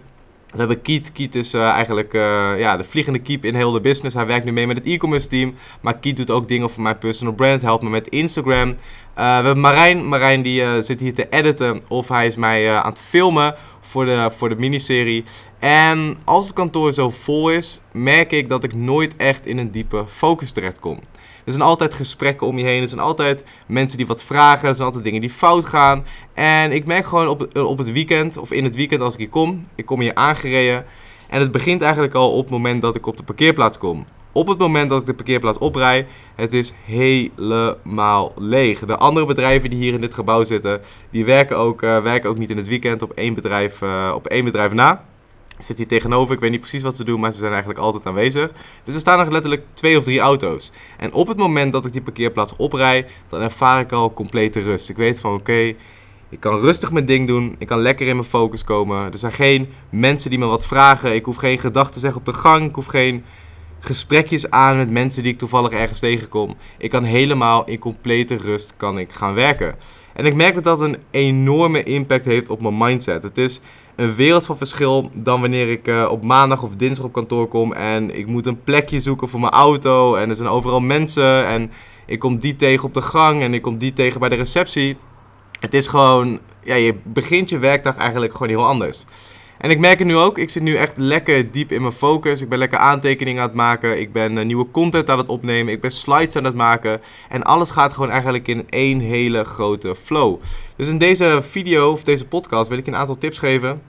We 0.50 0.58
hebben 0.58 0.82
Kiet. 0.82 1.12
Kiet 1.12 1.35
is 1.35 1.55
uh, 1.55 1.62
eigenlijk 1.62 2.14
uh, 2.14 2.58
ja, 2.58 2.76
de 2.76 2.85
vliegende 2.85 3.19
keep 3.19 3.44
in 3.44 3.55
heel 3.55 3.73
de 3.73 3.81
business. 3.81 4.14
Hij 4.14 4.26
werkt 4.26 4.44
nu 4.44 4.52
mee 4.52 4.67
met 4.67 4.76
het 4.76 4.87
e-commerce 4.87 5.29
team. 5.29 5.55
Maar 5.81 5.99
Kiet 5.99 6.17
doet 6.17 6.31
ook 6.31 6.49
dingen 6.49 6.70
voor 6.70 6.82
mijn 6.82 6.99
personal 6.99 7.35
brand. 7.35 7.62
Helpt 7.62 7.82
me 7.82 7.90
met 7.90 8.08
Instagram. 8.08 8.69
Uh, 8.69 8.75
we 9.14 9.23
hebben 9.23 9.61
Marijn. 9.61 10.08
Marijn 10.08 10.43
die 10.43 10.82
zit 10.82 11.00
hier 11.00 11.14
te 11.14 11.29
editen. 11.31 11.82
Of 11.88 12.08
hij 12.08 12.26
is 12.26 12.37
mij 12.37 12.73
aan 12.73 12.91
het 12.91 13.00
filmen 13.00 13.55
voor 13.81 14.05
de, 14.05 14.31
voor 14.37 14.49
de 14.49 14.56
miniserie. 14.56 15.25
En 15.58 16.17
als 16.25 16.46
het 16.46 16.55
kantoor 16.55 16.93
zo 16.93 17.11
vol 17.11 17.50
is, 17.50 17.81
merk 17.93 18.32
ik 18.32 18.49
dat 18.49 18.64
ik 18.64 18.75
nooit 18.75 19.17
echt 19.17 19.46
in 19.46 19.58
een 19.58 19.70
diepe 19.70 20.05
focus 20.06 20.50
terecht 20.52 20.81
kom. 20.81 20.99
Er 21.49 21.55
zijn 21.55 21.67
altijd 21.67 21.95
gesprekken 21.95 22.47
om 22.47 22.59
je 22.59 22.65
heen. 22.65 22.83
Er 22.83 22.89
zijn 22.89 23.00
altijd 23.00 23.45
mensen 23.67 23.97
die 23.99 24.06
wat 24.06 24.23
vragen. 24.23 24.69
Er 24.69 24.75
zijn 24.75 24.87
altijd 24.87 25.05
dingen 25.05 25.21
die 25.21 25.31
fout 25.31 25.65
gaan. 25.65 26.05
En 26.35 26.73
ik 26.73 26.87
merk 26.87 27.06
gewoon 27.06 27.29
op, 27.29 27.56
op 27.56 27.79
het 27.79 27.93
weekend, 27.93 28.37
of 28.37 28.53
in 28.53 28.65
het 28.65 28.77
weekend 28.77 29.00
als 29.00 29.12
ik 29.12 29.19
hier 29.19 29.29
kom, 29.29 29.61
ik 29.75 29.87
kom 29.87 30.00
hier 30.00 30.15
aangereden. 30.15 30.85
En 31.29 31.41
het 31.41 31.50
begint 31.50 31.83
eigenlijk 31.83 32.15
al 32.15 32.33
op 32.33 32.43
het 32.43 32.50
moment 32.50 32.83
dat 32.83 32.97
ik 32.97 33.06
op 33.06 33.17
de 33.17 33.23
parkeerplaats 33.23 33.79
kom. 33.79 34.05
Op 34.33 34.47
het 34.47 34.59
moment 34.59 34.89
dat 34.89 35.00
ik 35.00 35.06
de 35.06 35.15
parkeerplaats 35.15 35.59
oprij, 35.59 36.06
het 36.35 36.53
is 36.53 36.75
helemaal 36.85 38.33
leeg. 38.37 38.79
De 38.79 38.97
andere 38.97 39.27
bedrijven 39.27 39.71
die 39.71 39.79
hier 39.79 39.94
in 39.94 40.01
dit 40.01 40.15
gebouw 40.15 40.44
zitten, 40.44 40.81
die 41.11 41.25
werken 41.25 41.56
ook, 41.56 41.83
uh, 41.83 42.03
werken 42.03 42.31
ook 42.31 42.39
niet 42.39 42.51
in 42.51 42.56
het 42.56 42.69
weekend 42.69 43.03
op 43.03 43.12
één 43.12 43.35
bedrijf, 43.35 43.83
uh, 43.83 44.12
op 44.15 44.27
één 44.27 44.44
bedrijf 44.44 44.73
na. 44.73 45.05
Zit 45.58 45.78
hier 45.78 45.87
tegenover, 45.87 46.34
ik 46.34 46.40
weet 46.40 46.50
niet 46.50 46.60
precies 46.60 46.82
wat 46.82 46.96
ze 46.96 47.05
doen, 47.05 47.20
maar 47.20 47.32
ze 47.32 47.38
zijn 47.38 47.50
eigenlijk 47.50 47.81
altijd 47.81 48.06
aanwezig. 48.06 48.52
Dus 48.84 48.94
er 48.94 49.00
staan 49.00 49.19
nog 49.19 49.28
letterlijk 49.28 49.64
twee 49.72 49.99
of 49.99 50.05
drie 50.05 50.20
auto's. 50.20 50.72
En 50.99 51.12
op 51.12 51.28
het 51.28 51.37
moment 51.37 51.72
dat 51.72 51.87
ik 51.87 51.93
die 51.93 52.02
parkeerplaats 52.02 52.56
oprij, 52.56 53.06
dan 53.28 53.40
ervaar 53.40 53.81
ik 53.81 53.93
al 53.93 54.12
complete 54.12 54.60
rust. 54.60 54.88
Ik 54.88 54.96
weet 54.96 55.20
van 55.20 55.34
oké, 55.34 55.75
ik 56.31 56.40
kan 56.40 56.60
rustig 56.60 56.93
mijn 56.93 57.05
ding 57.05 57.26
doen. 57.26 57.56
Ik 57.58 57.66
kan 57.66 57.81
lekker 57.81 58.06
in 58.06 58.16
mijn 58.16 58.28
focus 58.28 58.64
komen. 58.64 59.12
Er 59.12 59.19
zijn 59.19 59.32
geen 59.32 59.69
mensen 59.90 60.31
die 60.31 60.38
me 60.38 60.46
wat 60.46 60.66
vragen. 60.66 61.14
Ik 61.14 61.25
hoef 61.25 61.37
geen 61.37 61.58
gedachten 61.58 61.93
te 61.93 62.00
zeggen 62.00 62.20
op 62.20 62.26
de 62.26 62.32
gang. 62.32 62.69
Ik 62.69 62.75
hoef 62.75 62.87
geen 62.87 63.25
gesprekjes 63.81 64.50
aan 64.50 64.76
met 64.76 64.90
mensen 64.90 65.22
die 65.22 65.32
ik 65.32 65.38
toevallig 65.38 65.72
ergens 65.72 66.00
tegenkom. 66.00 66.56
Ik 66.78 66.90
kan 66.90 67.05
helemaal 67.05 67.64
in 67.64 67.78
complete 67.78 68.37
rust 68.37 68.75
kan 68.76 68.99
ik 68.99 69.12
gaan 69.12 69.34
werken. 69.34 69.76
En 70.14 70.26
ik 70.26 70.34
merk 70.34 70.55
dat 70.55 70.64
dat 70.64 70.81
een 70.81 70.96
enorme 71.10 71.82
impact 71.82 72.25
heeft 72.25 72.49
op 72.49 72.62
mijn 72.62 72.78
mindset. 72.78 73.22
Het 73.22 73.38
is 73.38 73.60
een 73.99 74.15
wereld 74.15 74.47
van 74.47 74.56
verschil 74.56 75.11
dan 75.15 75.41
wanneer 75.41 75.71
ik 75.71 75.89
uh, 75.89 76.09
op 76.11 76.25
maandag 76.25 76.62
of 76.62 76.77
dinsdag 76.77 77.05
op 77.05 77.12
kantoor 77.12 77.49
kom 77.49 77.73
en 77.73 78.19
ik 78.19 78.27
moet 78.27 78.47
een 78.47 78.62
plekje 78.62 79.00
zoeken 79.00 79.29
voor 79.29 79.41
mijn 79.41 79.53
auto 79.53 80.15
en 80.15 80.29
er 80.29 80.35
zijn 80.35 80.49
overal 80.49 80.81
mensen 80.81 81.47
en 81.47 81.71
ik 82.06 82.19
kom 82.19 82.39
die 82.39 82.56
tegen 82.56 82.85
op 82.85 82.95
de 82.95 83.00
gang 83.00 83.43
en 83.43 83.55
ik 83.55 83.62
kom 83.62 83.79
die 83.79 83.93
tegen 83.93 84.21
bij 84.21 84.29
de 84.29 84.35
receptie. 84.35 84.97
Het 85.61 85.75
is 85.75 85.87
gewoon, 85.87 86.39
ja, 86.65 86.75
je 86.75 86.95
begint 87.05 87.49
je 87.49 87.59
werkdag 87.59 87.97
eigenlijk 87.97 88.33
gewoon 88.33 88.49
heel 88.49 88.67
anders. 88.67 89.05
En 89.58 89.70
ik 89.70 89.78
merk 89.78 89.99
het 89.99 90.08
nu 90.08 90.16
ook, 90.16 90.38
ik 90.38 90.50
zit 90.50 90.62
nu 90.62 90.75
echt 90.75 90.96
lekker 90.96 91.50
diep 91.50 91.72
in 91.72 91.81
mijn 91.81 91.93
focus. 91.93 92.43
Ik 92.43 92.49
ben 92.49 92.58
lekker 92.58 92.78
aantekeningen 92.78 93.43
aan 93.43 93.49
het 93.49 93.56
maken. 93.56 94.00
Ik 94.00 94.12
ben 94.12 94.37
uh, 94.37 94.44
nieuwe 94.44 94.70
content 94.70 95.10
aan 95.10 95.19
het 95.19 95.26
opnemen. 95.26 95.72
Ik 95.72 95.81
ben 95.81 95.90
slides 95.90 96.37
aan 96.37 96.44
het 96.44 96.55
maken. 96.55 97.00
En 97.28 97.43
alles 97.43 97.70
gaat 97.70 97.93
gewoon 97.93 98.10
eigenlijk 98.10 98.49
in 98.49 98.66
één 98.70 99.00
hele 99.00 99.44
grote 99.44 99.94
flow. 99.94 100.40
Dus 100.76 100.88
in 100.88 100.99
deze 100.99 101.38
video 101.43 101.93
of 101.93 102.05
deze 102.05 102.26
podcast 102.26 102.69
wil 102.69 102.78
ik 102.78 102.87
een 102.87 102.96
aantal 102.96 103.19
tips 103.19 103.38
geven 103.38 103.82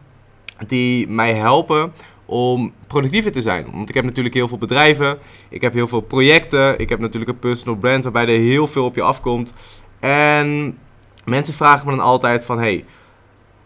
die 0.67 1.07
mij 1.07 1.33
helpen 1.33 1.93
om 2.25 2.73
productiever 2.87 3.31
te 3.31 3.41
zijn. 3.41 3.67
Want 3.73 3.89
ik 3.89 3.95
heb 3.95 4.03
natuurlijk 4.03 4.35
heel 4.35 4.47
veel 4.47 4.57
bedrijven, 4.57 5.17
ik 5.49 5.61
heb 5.61 5.73
heel 5.73 5.87
veel 5.87 6.01
projecten, 6.01 6.79
ik 6.79 6.89
heb 6.89 6.99
natuurlijk 6.99 7.31
een 7.31 7.39
personal 7.39 7.75
brand 7.75 8.03
waarbij 8.03 8.23
er 8.23 8.39
heel 8.39 8.67
veel 8.67 8.85
op 8.85 8.95
je 8.95 9.01
afkomt. 9.01 9.53
En 9.99 10.77
mensen 11.25 11.53
vragen 11.53 11.85
me 11.85 11.95
dan 11.95 12.05
altijd 12.05 12.43
van, 12.43 12.59
hey, 12.59 12.85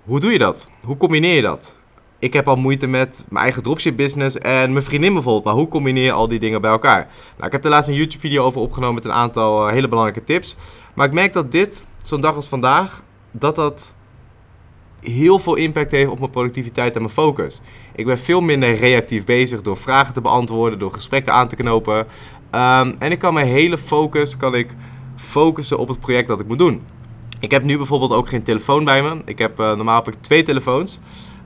hoe 0.04 0.20
doe 0.20 0.32
je 0.32 0.38
dat? 0.38 0.70
Hoe 0.86 0.98
combineer 0.98 1.36
je 1.36 1.42
dat? 1.42 1.82
Ik 2.24 2.34
heb 2.34 2.48
al 2.48 2.56
moeite 2.56 2.88
met 2.88 3.26
mijn 3.30 3.44
eigen 3.44 3.64
dropship 3.64 3.98
business 3.98 4.38
en 4.38 4.72
mijn 4.72 4.86
vriendin 4.86 5.14
bijvoorbeeld. 5.14 5.44
Maar 5.44 5.54
hoe 5.54 5.68
combineer 5.68 6.04
je 6.04 6.12
al 6.12 6.28
die 6.28 6.40
dingen 6.40 6.62
bij 6.62 6.72
elkaar? 6.72 7.08
Nou, 7.36 7.46
ik 7.46 7.52
heb 7.52 7.64
er 7.64 7.70
laatst 7.70 7.90
een 7.90 7.96
YouTube 7.96 8.20
video 8.20 8.44
over 8.44 8.62
opgenomen 8.62 8.96
met 8.96 9.06
een 9.06 9.12
aantal 9.12 9.68
eh, 9.68 9.74
hele 9.74 9.88
belangrijke 9.88 10.24
tips. 10.24 10.56
Maar 10.96 11.08
ik 11.08 11.14
merk 11.14 11.34
dat 11.34 11.52
dit, 11.52 11.88
zo'n 12.04 12.22
dag 12.22 12.36
als 12.36 12.48
vandaag, 12.48 13.04
dat 13.32 13.56
dat 13.56 13.96
heel 15.00 15.40
veel 15.40 15.56
impact 15.56 15.92
heeft 15.92 16.10
op 16.10 16.20
mijn 16.20 16.32
productiviteit 16.32 16.96
en 16.96 17.02
mijn 17.02 17.14
focus. 17.14 17.62
Ik 17.96 18.06
ben 18.06 18.20
veel 18.20 18.42
minder 18.42 18.76
reactief 18.76 19.26
bezig 19.26 19.62
door 19.62 19.78
vragen 19.78 20.14
te 20.14 20.22
beantwoorden, 20.22 20.80
door 20.80 20.92
gesprekken 20.92 21.34
aan 21.34 21.48
te 21.48 21.56
knopen. 21.56 22.08
Ehm, 22.52 22.94
en 23.00 23.12
ik 23.12 23.20
kan 23.20 23.34
mijn 23.34 23.48
hele 23.48 23.78
focus 23.78 24.38
kan 24.38 24.56
ik 24.56 24.70
focussen 25.16 25.78
op 25.78 25.88
het 25.88 26.00
project 26.00 26.28
dat 26.28 26.40
ik 26.40 26.48
moet 26.48 26.60
doen. 26.60 26.82
Ik 27.40 27.52
heb 27.52 27.64
nu 27.64 27.78
bijvoorbeeld 27.78 28.12
ook 28.12 28.28
geen 28.28 28.44
telefoon 28.44 28.84
bij 28.84 29.04
me. 29.04 29.22
Ik 29.26 29.38
heb, 29.38 29.60
uh, 29.60 29.76
normaal 29.76 30.04
heb 30.04 30.14
ik 30.14 30.22
twee 30.22 30.44
telefoons. 30.44 31.00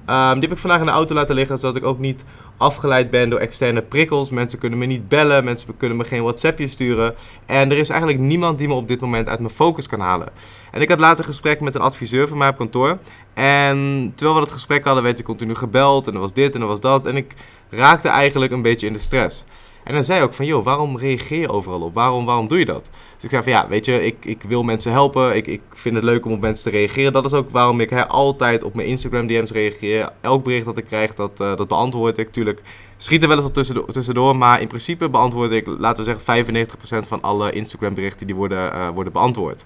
Um, 0.10 0.34
die 0.34 0.42
heb 0.42 0.52
ik 0.52 0.58
vandaag 0.58 0.80
in 0.80 0.86
de 0.86 0.92
auto 0.92 1.16
laten 1.16 1.36
liggen, 1.36 1.58
zodat 1.58 1.76
ik 1.76 1.86
ook 1.86 2.00
niet 2.00 2.26
afgeleid 2.58 3.10
ben 3.10 3.30
door 3.30 3.40
externe 3.40 3.82
prikkels. 3.82 4.30
Mensen 4.30 4.60
kunnen 4.60 4.80
me 4.80 4.86
niet 4.86 5.08
bellen, 5.08 5.44
mensen 5.44 5.78
kunnen 5.78 5.98
me 5.98 6.04
geen 6.04 6.22
WhatsAppje 6.22 6.68
sturen. 6.68 7.16
En 7.46 7.72
er 7.72 7.78
is 7.78 7.90
eigenlijk 7.90 8.22
niemand 8.22 8.58
die 8.58 8.68
me 8.68 8.74
op 8.74 8.88
dit 8.88 9.02
moment 9.02 9.28
uit 9.28 9.40
mijn 9.40 9.54
focus 9.54 9.88
kan 9.88 10.00
halen. 10.00 10.30
En 10.72 10.82
ik 10.82 10.90
had 10.90 11.00
later 11.00 11.20
een 11.20 11.26
gesprek 11.26 11.62
met 11.62 11.76
een 11.76 11.82
adviseur 11.82 12.28
van 12.28 12.38
mij 12.38 12.50
op 12.50 12.58
kantoor. 12.58 12.98
En 13.34 14.12
terwijl 14.16 14.40
we 14.40 14.46
dat 14.46 14.54
gesprek 14.54 14.86
hadden, 14.86 15.04
werd 15.04 15.20
ik 15.20 15.26
continu 15.26 15.56
gebeld 15.56 16.08
en 16.08 16.14
er 16.14 16.20
was 16.20 16.34
dit 16.34 16.56
en 16.56 16.62
er 16.62 16.68
was 16.68 16.82
dat. 16.82 17.06
En 17.06 17.18
ik 17.18 17.34
raakte 17.70 18.08
eigenlijk 18.08 18.52
een 18.52 18.62
beetje 18.62 18.88
in 18.88 18.94
de 18.94 19.00
stress. 19.00 19.46
En 19.88 19.94
dan 19.94 20.04
zei 20.04 20.22
ook 20.22 20.34
van, 20.34 20.46
joh, 20.46 20.64
waarom 20.64 20.98
reageer 20.98 21.40
je 21.40 21.50
overal 21.50 21.82
op? 21.82 21.94
Waarom, 21.94 22.26
waarom 22.26 22.48
doe 22.48 22.60
je 22.60 22.66
dat? 22.66 22.90
Dus 23.16 23.24
ik 23.24 23.30
zei 23.30 23.44
van, 23.44 23.52
ja, 23.52 23.68
weet 23.68 23.86
je, 23.86 24.06
ik, 24.06 24.26
ik 24.26 24.42
wil 24.48 24.64
mensen 24.64 24.92
helpen. 24.92 25.36
Ik, 25.36 25.48
ik 25.48 25.62
vind 25.74 25.96
het 25.96 26.04
leuk 26.04 26.26
om 26.26 26.32
op 26.32 26.40
mensen 26.40 26.72
te 26.72 26.78
reageren. 26.78 27.14
Dat 27.14 27.26
is 27.26 27.34
ook 27.34 27.50
waarom 27.50 27.80
ik 27.80 27.90
hè, 27.90 28.08
altijd 28.08 28.64
op 28.64 28.76
mijn 28.76 28.88
Instagram 28.88 29.28
DM's 29.28 29.52
reageer. 29.52 30.12
Elk 30.22 30.44
bericht 30.44 30.66
dat 30.66 30.78
ik 30.78 30.86
krijg, 30.86 31.14
dat, 31.14 31.40
uh, 31.42 31.56
dat 31.56 31.68
beantwoord 31.68 32.18
ik. 32.18 32.32
Tuurlijk 32.32 32.62
schiet 32.98 33.22
er 33.22 33.28
wel 33.28 33.38
eens 33.38 33.46
wat 33.46 33.54
tussendoor, 33.54 33.86
tussendoor, 33.86 34.38
maar 34.38 34.62
in 34.62 34.68
principe 34.68 35.10
beantwoord 35.10 35.52
ik, 35.52 35.68
laten 35.68 36.04
we 36.04 36.12
zeggen, 36.12 36.66
95% 37.06 37.08
van 37.08 37.22
alle 37.22 37.52
Instagram 37.52 37.94
berichten 37.94 38.28
die 38.28 38.36
worden, 38.36 38.76
uh, 38.76 38.90
worden 38.90 39.14
beantwoord. 39.14 39.66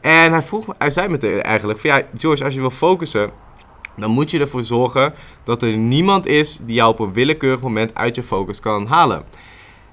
En 0.00 0.32
hij 0.32 0.42
vroeg, 0.42 0.66
hij 0.78 0.90
zei 0.90 1.08
me 1.08 1.40
eigenlijk 1.40 1.78
van, 1.78 1.90
ja, 1.90 2.02
George, 2.18 2.44
als 2.44 2.54
je 2.54 2.60
wil 2.60 2.70
focussen 2.70 3.30
dan 3.96 4.10
moet 4.10 4.30
je 4.30 4.38
ervoor 4.38 4.64
zorgen 4.64 5.14
dat 5.44 5.62
er 5.62 5.76
niemand 5.76 6.26
is 6.26 6.60
die 6.62 6.74
jou 6.74 6.90
op 6.90 6.98
een 6.98 7.12
willekeurig 7.12 7.60
moment 7.60 7.94
uit 7.94 8.14
je 8.14 8.22
focus 8.22 8.60
kan 8.60 8.86
halen. 8.86 9.24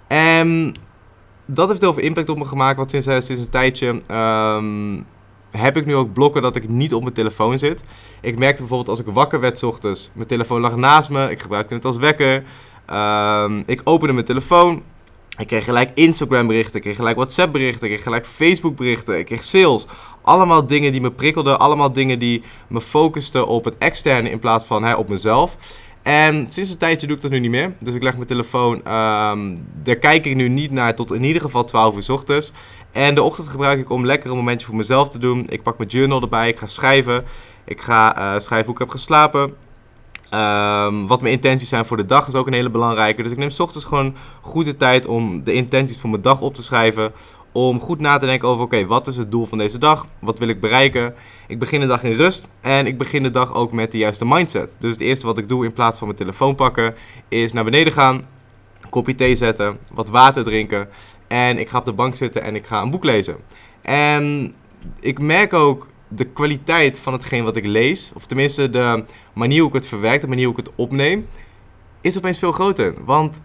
En 0.10 0.74
dat 1.46 1.68
heeft 1.68 1.82
heel 1.82 1.94
veel 1.94 2.04
impact 2.04 2.30
op 2.30 2.38
me 2.38 2.46
gemaakt, 2.46 2.78
want 2.78 2.90
sinds, 2.90 3.08
eh, 3.08 3.20
sinds 3.20 3.42
een 3.42 3.50
tijdje 3.50 3.88
um, 4.12 5.06
heb 5.52 5.78
ik 5.78 5.86
nu 5.86 5.96
ook 5.96 6.14
blokken 6.14 6.42
dat 6.42 6.56
ik 6.56 6.70
niet 6.70 6.94
op 6.94 7.02
mijn 7.02 7.14
telefoon 7.14 7.58
zit. 7.58 7.84
Ik 8.22 8.40
merkte 8.40 8.60
bijvoorbeeld 8.60 8.90
als 8.90 9.08
ik 9.08 9.14
wakker 9.14 9.40
werd 9.40 9.60
s 9.60 9.64
ochtends, 9.64 10.12
mijn 10.14 10.28
telefoon 10.28 10.62
lag 10.62 10.76
naast 10.76 11.10
me, 11.10 11.30
ik 11.30 11.40
gebruikte 11.40 11.74
het 11.74 11.86
als 11.86 11.98
wekker. 11.98 12.44
Um, 12.94 13.64
ik 13.66 13.82
opende 13.84 14.14
mijn 14.14 14.26
telefoon, 14.26 14.84
ik 15.38 15.48
kreeg 15.48 15.64
gelijk 15.64 15.92
Instagram 15.94 16.48
berichten, 16.48 16.76
ik 16.76 16.82
kreeg 16.82 16.96
gelijk 16.96 17.16
WhatsApp 17.16 17.52
berichten, 17.52 17.84
ik 17.84 17.90
kreeg 17.90 18.04
gelijk 18.04 18.26
Facebook 18.26 18.76
berichten, 18.76 19.20
ik 19.20 19.26
kreeg 19.26 19.44
sales. 19.44 19.88
Allemaal 20.22 20.66
dingen 20.66 20.92
die 20.92 21.02
me 21.02 21.12
prikkelden, 21.12 21.60
allemaal 21.60 21.92
dingen 21.92 22.20
die 22.20 22.44
me 22.68 22.82
focusten 22.82 23.48
op 23.48 23.66
het 23.66 23.76
externe 23.78 24.30
in 24.30 24.40
plaats 24.40 24.66
van 24.66 24.84
hè, 24.84 24.96
op 24.96 25.10
mezelf. 25.10 25.58
En 26.10 26.52
sinds 26.52 26.72
een 26.72 26.78
tijdje 26.78 27.08
doe 27.08 27.16
ik 27.16 27.22
dat 27.22 27.32
nu 27.32 27.40
niet 27.40 27.52
meer. 27.52 27.74
Dus 27.80 27.94
ik 27.94 28.04
leg 28.04 28.16
mijn 28.16 28.28
telefoon, 28.28 28.76
um, 28.76 29.58
daar 29.84 29.96
kijk 29.96 30.26
ik 30.26 30.36
nu 30.36 30.50
niet 30.50 30.72
naar 30.72 30.96
tot 30.96 31.12
in 31.12 31.24
ieder 31.24 31.42
geval 31.42 31.64
12 31.64 31.96
uur 31.96 32.04
s 32.04 32.10
ochtends. 32.10 32.52
En 32.92 33.16
de 33.16 33.24
ochtend 33.24 33.48
gebruik 33.48 33.80
ik 33.80 33.90
om 33.90 34.06
lekker 34.06 34.30
een 34.30 34.36
momentje 34.36 34.66
voor 34.66 34.76
mezelf 34.76 35.10
te 35.10 35.20
doen. 35.20 35.46
Ik 35.50 35.64
pak 35.64 35.78
mijn 35.78 35.90
journal 35.90 36.22
erbij, 36.22 36.50
ik 36.50 36.60
ga 36.60 36.68
schrijven. 36.68 37.24
Ik 37.66 37.82
ga 37.82 38.18
uh, 38.18 38.40
schrijven 38.40 38.66
hoe 38.66 38.74
ik 38.74 38.80
heb 38.80 38.90
geslapen. 38.90 39.42
Um, 40.34 41.08
wat 41.08 41.22
mijn 41.22 41.34
intenties 41.34 41.70
zijn 41.70 41.86
voor 41.86 41.98
de 41.98 42.06
dag 42.06 42.28
is 42.28 42.36
ook 42.36 42.48
een 42.48 42.54
hele 42.54 42.70
belangrijke. 42.70 43.24
Dus 43.24 43.32
ik 43.32 43.38
neem 43.38 43.50
s 43.50 43.60
ochtends 43.60 43.86
gewoon 43.86 44.16
goede 44.42 44.76
tijd 44.76 45.06
om 45.06 45.44
de 45.44 45.54
intenties 45.54 46.00
voor 46.00 46.10
mijn 46.10 46.22
dag 46.22 46.42
op 46.42 46.54
te 46.54 46.64
schrijven 46.64 47.12
om 47.52 47.80
goed 47.80 48.00
na 48.00 48.18
te 48.18 48.26
denken 48.26 48.48
over: 48.48 48.64
oké, 48.64 48.86
wat 48.86 49.08
is 49.08 49.18
het 49.18 49.32
doel 49.32 49.46
van 49.46 49.58
deze 49.58 49.80
dag? 49.80 50.08
Wat 50.22 50.40
wil 50.40 50.48
ik 50.48 50.60
bereiken? 50.60 51.14
Ik 51.48 51.60
begin 51.60 51.80
de 51.80 51.88
dag 51.88 52.04
in 52.04 52.16
rust 52.16 52.50
en 52.62 52.86
ik 52.86 52.98
begin 52.98 53.24
de 53.24 53.32
dag 53.32 53.54
ook 53.54 53.72
met 53.72 53.92
de 53.92 53.98
juiste 53.98 54.26
mindset. 54.26 54.76
Dus 54.80 54.92
het 54.92 55.02
eerste 55.02 55.26
wat 55.26 55.38
ik 55.38 55.50
doe 55.50 55.66
in 55.66 55.74
plaats 55.74 55.98
van 55.98 56.08
mijn 56.08 56.20
telefoon 56.20 56.56
pakken, 56.56 56.96
is 57.28 57.54
naar 57.54 57.64
beneden 57.64 57.94
gaan, 57.94 58.16
een 58.82 58.90
kopje 58.90 59.16
thee 59.16 59.36
zetten, 59.36 59.78
wat 59.94 60.10
water 60.10 60.44
drinken 60.44 60.90
en 61.30 61.58
ik 61.58 61.70
ga 61.70 61.78
op 61.78 61.86
de 61.86 61.94
bank 61.94 62.16
zitten 62.16 62.44
en 62.44 62.56
ik 62.56 62.68
ga 62.68 62.82
een 62.82 62.90
boek 62.90 63.04
lezen. 63.04 63.36
En 63.82 64.54
ik 65.00 65.22
merk 65.22 65.54
ook 65.54 65.88
de 66.08 66.26
kwaliteit 66.26 67.00
van 67.00 67.14
hetgeen 67.14 67.44
wat 67.44 67.56
ik 67.56 67.66
lees, 67.66 68.12
of 68.16 68.26
tenminste 68.26 68.70
de 68.70 69.04
manier 69.34 69.60
hoe 69.60 69.68
ik 69.68 69.74
het 69.74 69.88
verwerk, 69.88 70.22
de 70.22 70.28
manier 70.28 70.46
hoe 70.46 70.58
ik 70.58 70.66
het 70.66 70.76
opneem, 70.76 71.28
is 72.02 72.18
opeens 72.18 72.40
veel 72.40 72.52
groter. 72.52 72.94
Want 73.06 73.42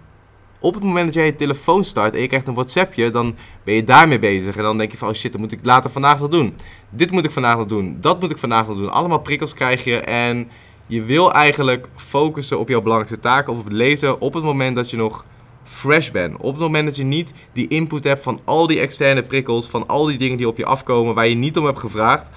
op 0.65 0.75
het 0.75 0.83
moment 0.83 1.05
dat 1.05 1.15
jij 1.15 1.25
je 1.25 1.35
telefoon 1.35 1.85
start 1.85 2.15
en 2.15 2.21
je 2.21 2.27
krijgt 2.27 2.49
een 2.49 2.55
WhatsAppje, 2.55 3.11
dan 3.11 3.35
ben 3.65 3.75
je 3.75 3.85
daarmee 3.85 4.19
bezig. 4.19 4.57
En 4.57 4.63
dan 4.63 4.79
denk 4.79 4.91
je 4.91 4.99
van, 4.99 5.09
oh 5.09 5.15
shit, 5.15 5.33
dat 5.33 5.41
moet 5.41 5.53
ik 5.53 5.59
later 5.63 5.91
vandaag 5.91 6.19
nog 6.19 6.29
doen. 6.29 6.55
Dit 6.91 7.11
moet 7.11 7.25
ik 7.25 7.31
vandaag 7.31 7.57
nog 7.57 7.67
doen. 7.67 7.97
Dat 8.01 8.21
moet 8.21 8.31
ik 8.31 8.39
vandaag 8.39 8.67
nog 8.67 8.77
doen. 8.77 8.91
Allemaal 8.91 9.19
prikkels 9.19 9.55
krijg 9.55 9.85
je 9.85 10.01
en 10.01 10.49
je 10.87 11.03
wil 11.03 11.33
eigenlijk 11.33 11.89
focussen 11.97 12.59
op 12.59 12.69
jouw 12.69 12.81
belangrijkste 12.81 13.21
taken 13.21 13.53
of 13.53 13.59
op 13.59 13.65
het 13.65 13.73
lezen 13.73 14.21
op 14.21 14.35
het 14.35 14.45
moment 14.45 14.77
dat 14.77 14.91
je 14.91 14.97
nog 14.97 15.25
fresh 15.63 16.11
bent. 16.11 16.37
Op 16.37 16.53
het 16.53 16.61
moment 16.61 16.87
dat 16.87 16.97
je 16.97 17.05
niet 17.05 17.33
die 17.53 17.69
input 17.69 18.05
hebt 18.05 18.23
van 18.23 18.41
al 18.45 18.67
die 18.67 18.81
externe 18.81 19.23
prikkels, 19.23 19.69
van 19.69 19.87
al 19.87 20.05
die 20.05 20.19
dingen 20.19 20.37
die 20.37 20.49
op 20.49 20.57
je 20.57 20.67
afkomen 20.67 21.15
waar 21.15 21.29
je 21.29 21.35
niet 21.35 21.59
om 21.59 21.65
hebt 21.65 21.79
gevraagd. 21.79 22.29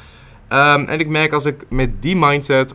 Um, 0.49 0.85
en 0.85 0.99
ik 0.99 1.09
merk 1.09 1.33
als 1.33 1.45
ik 1.45 1.65
met 1.69 2.01
die 2.01 2.15
mindset 2.15 2.73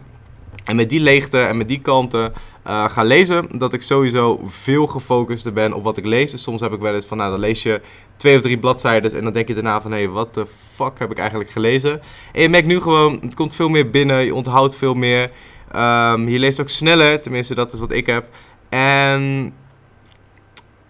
en 0.65 0.77
met 0.77 0.91
die 0.91 1.01
leegte 1.01 1.41
en 1.41 1.57
met 1.57 1.69
die 1.69 1.81
kanten 1.81 2.33
uh, 2.67 2.89
ga 2.89 3.03
lezen, 3.03 3.49
dat 3.59 3.73
ik 3.73 3.83
sowieso 3.83 4.41
veel 4.45 4.87
gefocuster 4.87 5.53
ben 5.53 5.73
op 5.73 5.85
wat 5.85 5.97
ik 5.97 6.07
lees. 6.07 6.31
Dus 6.31 6.43
soms 6.43 6.61
heb 6.61 6.73
ik 6.73 6.81
wel 6.81 6.95
eens 6.95 7.07
van, 7.07 7.17
nou 7.17 7.31
dan 7.31 7.41
lees 7.41 7.63
je 7.63 7.81
twee 8.17 8.37
of 8.37 8.43
drie 8.43 8.59
bladzijden 8.59 9.15
en 9.15 9.25
dan 9.25 9.33
denk 9.33 9.49
je 9.49 9.55
daarna 9.55 9.81
van, 9.81 9.91
hé, 9.91 9.99
hey, 9.99 10.09
wat 10.09 10.35
de 10.35 10.47
fuck 10.75 10.99
heb 10.99 11.11
ik 11.11 11.19
eigenlijk 11.19 11.51
gelezen? 11.51 12.01
En 12.33 12.43
je 12.43 12.49
merkt 12.49 12.67
nu 12.67 12.81
gewoon, 12.81 13.19
het 13.23 13.35
komt 13.35 13.55
veel 13.55 13.69
meer 13.69 13.91
binnen, 13.91 14.25
je 14.25 14.35
onthoudt 14.35 14.77
veel 14.77 14.95
meer. 14.95 15.31
Um, 15.77 16.29
je 16.29 16.39
leest 16.39 16.61
ook 16.61 16.69
sneller, 16.69 17.21
tenminste 17.21 17.55
dat 17.55 17.73
is 17.73 17.81
wat 17.81 17.93
ik 17.93 18.07
heb. 18.07 18.25
En 18.69 19.53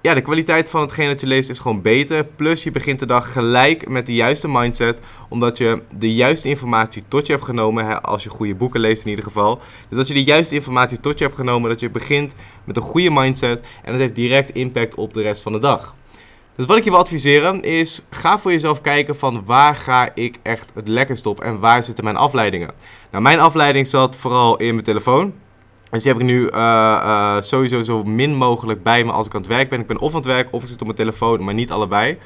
ja, 0.02 0.14
de 0.14 0.20
kwaliteit 0.20 0.70
van 0.70 0.80
hetgeen 0.80 1.08
dat 1.08 1.20
je 1.20 1.26
leest 1.26 1.50
is 1.50 1.58
gewoon 1.58 1.82
beter. 1.82 2.24
Plus 2.24 2.62
je 2.62 2.70
begint 2.70 2.98
de 2.98 3.06
dag 3.06 3.32
gelijk 3.32 3.88
met 3.88 4.06
de 4.06 4.14
juiste 4.14 4.48
mindset. 4.48 4.98
Omdat 5.28 5.58
je 5.58 5.82
de 5.96 6.14
juiste 6.14 6.48
informatie 6.48 7.02
tot 7.08 7.26
je 7.26 7.32
hebt 7.32 7.44
genomen. 7.44 7.86
Hè, 7.86 8.02
als 8.02 8.22
je 8.22 8.30
goede 8.30 8.54
boeken 8.54 8.80
leest 8.80 9.04
in 9.04 9.10
ieder 9.10 9.24
geval. 9.24 9.60
Dus 9.88 9.98
dat 9.98 10.08
je 10.08 10.14
de 10.14 10.24
juiste 10.24 10.54
informatie 10.54 11.00
tot 11.00 11.18
je 11.18 11.24
hebt 11.24 11.36
genomen. 11.36 11.70
Dat 11.70 11.80
je 11.80 11.90
begint 11.90 12.34
met 12.64 12.76
een 12.76 12.82
goede 12.82 13.10
mindset. 13.10 13.60
En 13.82 13.92
dat 13.92 14.00
heeft 14.00 14.14
direct 14.14 14.54
impact 14.54 14.94
op 14.94 15.14
de 15.14 15.22
rest 15.22 15.42
van 15.42 15.52
de 15.52 15.58
dag. 15.58 15.94
Dus 16.56 16.66
wat 16.66 16.76
ik 16.76 16.84
je 16.84 16.90
wil 16.90 16.98
adviseren 16.98 17.60
is, 17.62 18.02
ga 18.10 18.38
voor 18.38 18.50
jezelf 18.50 18.80
kijken 18.80 19.16
van 19.16 19.42
waar 19.46 19.74
ga 19.74 20.10
ik 20.14 20.38
echt 20.42 20.70
het 20.74 20.88
lekkerst 20.88 21.26
op 21.26 21.40
en 21.40 21.58
waar 21.58 21.84
zitten 21.84 22.04
mijn 22.04 22.16
afleidingen. 22.16 22.70
Nou, 23.10 23.22
mijn 23.22 23.40
afleiding 23.40 23.86
zat 23.86 24.16
vooral 24.16 24.56
in 24.56 24.72
mijn 24.72 24.84
telefoon. 24.84 25.32
Dus 25.92 26.02
die 26.02 26.12
heb 26.12 26.20
ik 26.20 26.26
nu 26.26 26.40
uh, 26.40 26.50
uh, 26.54 27.40
sowieso 27.40 27.82
zo 27.82 28.04
min 28.04 28.34
mogelijk 28.34 28.82
bij 28.82 29.04
me 29.04 29.12
als 29.12 29.26
ik 29.26 29.34
aan 29.34 29.40
het 29.40 29.50
werk 29.50 29.70
ben. 29.70 29.80
Ik 29.80 29.86
ben 29.86 29.98
of 29.98 30.10
aan 30.10 30.16
het 30.16 30.26
werk 30.26 30.48
of 30.50 30.62
ik 30.62 30.68
zit 30.68 30.80
op 30.80 30.84
mijn 30.84 30.96
telefoon, 30.96 31.44
maar 31.44 31.54
niet 31.54 31.70
allebei. 31.70 32.18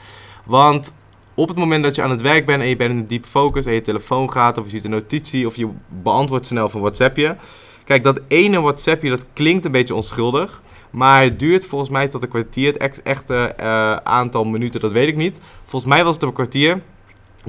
Want 0.44 0.92
op 1.34 1.48
het 1.48 1.56
moment 1.56 1.82
dat 1.82 1.94
je 1.94 2.02
aan 2.02 2.10
het 2.10 2.20
werk 2.20 2.46
bent 2.46 2.62
en 2.62 2.68
je 2.68 2.76
bent 2.76 2.90
in 2.90 2.96
een 2.96 3.06
diep 3.06 3.24
focus 3.24 3.66
en 3.66 3.72
je 3.72 3.80
telefoon 3.80 4.30
gaat 4.30 4.58
of 4.58 4.64
je 4.64 4.70
ziet 4.70 4.84
een 4.84 4.90
notitie 4.90 5.46
of 5.46 5.56
je 5.56 5.68
beantwoordt 5.88 6.46
snel 6.46 6.68
van 6.68 6.80
WhatsAppje. 6.80 7.36
Kijk, 7.84 8.04
dat 8.04 8.20
ene 8.28 8.60
WhatsAppje 8.60 9.10
dat 9.10 9.24
klinkt 9.32 9.64
een 9.64 9.72
beetje 9.72 9.94
onschuldig. 9.94 10.62
Maar 10.90 11.22
het 11.22 11.38
duurt 11.38 11.64
volgens 11.64 11.90
mij 11.90 12.08
tot 12.08 12.22
een 12.22 12.28
kwartier. 12.28 12.72
Het 12.72 13.02
echte 13.02 13.54
uh, 13.60 13.96
aantal 13.96 14.44
minuten, 14.44 14.80
dat 14.80 14.92
weet 14.92 15.08
ik 15.08 15.16
niet. 15.16 15.40
Volgens 15.64 15.92
mij 15.92 16.04
was 16.04 16.14
het 16.14 16.22
een 16.22 16.32
kwartier 16.32 16.82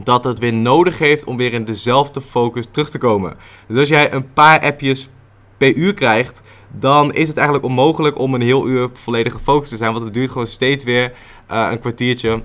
dat 0.04 0.24
het 0.24 0.40
weer 0.40 0.54
nodig 0.54 0.98
heeft 0.98 1.26
om 1.26 1.38
weer 1.38 1.54
in 1.54 1.66
dezelfde 1.66 2.22
focus 2.22 2.68
terug 2.72 2.90
te 2.90 2.98
komen. 2.98 3.36
Dus 3.68 3.78
als 3.78 3.90
jij 3.90 4.14
een 4.14 4.34
paar 4.34 4.60
appjes 4.60 5.10
per 5.58 5.76
uur 5.76 5.94
krijgt, 5.94 6.42
dan 6.72 7.14
is 7.14 7.28
het 7.28 7.38
eigenlijk 7.38 7.68
onmogelijk 7.68 8.20
om 8.20 8.34
een 8.34 8.42
heel 8.42 8.68
uur 8.68 8.90
volledig 8.94 9.34
gefocust 9.34 9.70
te 9.70 9.78
zijn. 9.78 9.92
Want 9.92 10.04
het 10.04 10.14
duurt 10.14 10.30
gewoon 10.30 10.48
steeds 10.48 10.84
weer 10.84 11.14
uh, 11.52 11.68
een 11.72 11.80
kwartiertje 11.80 12.44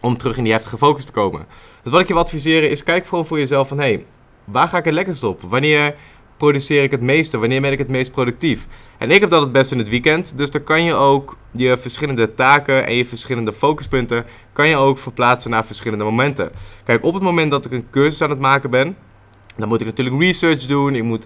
om 0.00 0.16
terug 0.16 0.36
in 0.36 0.44
die 0.44 0.52
heftige 0.52 0.78
focus 0.78 1.04
te 1.04 1.12
komen. 1.12 1.46
Dus 1.82 1.92
wat 1.92 2.00
ik 2.00 2.06
je 2.06 2.12
wil 2.12 2.22
adviseren 2.22 2.70
is, 2.70 2.82
kijk 2.82 3.06
gewoon 3.06 3.26
voor 3.26 3.38
jezelf 3.38 3.68
van, 3.68 3.78
hé, 3.78 3.84
hey, 3.84 4.04
waar 4.44 4.68
ga 4.68 4.78
ik 4.78 4.84
het 4.84 4.94
lekkerst 4.94 5.24
op? 5.24 5.40
Wanneer 5.42 5.94
produceer 6.36 6.82
ik 6.82 6.90
het 6.90 7.02
meeste? 7.02 7.38
Wanneer 7.38 7.60
ben 7.60 7.72
ik 7.72 7.78
het 7.78 7.88
meest 7.88 8.12
productief? 8.12 8.66
En 8.98 9.10
ik 9.10 9.20
heb 9.20 9.30
dat 9.30 9.42
het 9.42 9.52
best 9.52 9.72
in 9.72 9.78
het 9.78 9.88
weekend. 9.88 10.36
Dus 10.36 10.50
dan 10.50 10.62
kan 10.62 10.82
je 10.84 10.94
ook 10.94 11.36
je 11.50 11.76
verschillende 11.78 12.34
taken 12.34 12.86
en 12.86 12.94
je 12.94 13.06
verschillende 13.06 13.52
focuspunten... 13.52 14.24
kan 14.52 14.68
je 14.68 14.76
ook 14.76 14.98
verplaatsen 14.98 15.50
naar 15.50 15.64
verschillende 15.64 16.04
momenten. 16.04 16.50
Kijk, 16.84 17.04
op 17.04 17.14
het 17.14 17.22
moment 17.22 17.50
dat 17.50 17.64
ik 17.64 17.72
een 17.72 17.86
cursus 17.90 18.22
aan 18.22 18.30
het 18.30 18.38
maken 18.38 18.70
ben... 18.70 18.96
Dan 19.56 19.68
moet 19.68 19.80
ik 19.80 19.86
natuurlijk 19.86 20.22
research 20.22 20.66
doen. 20.66 20.94
Ik 20.94 21.02
moet 21.02 21.24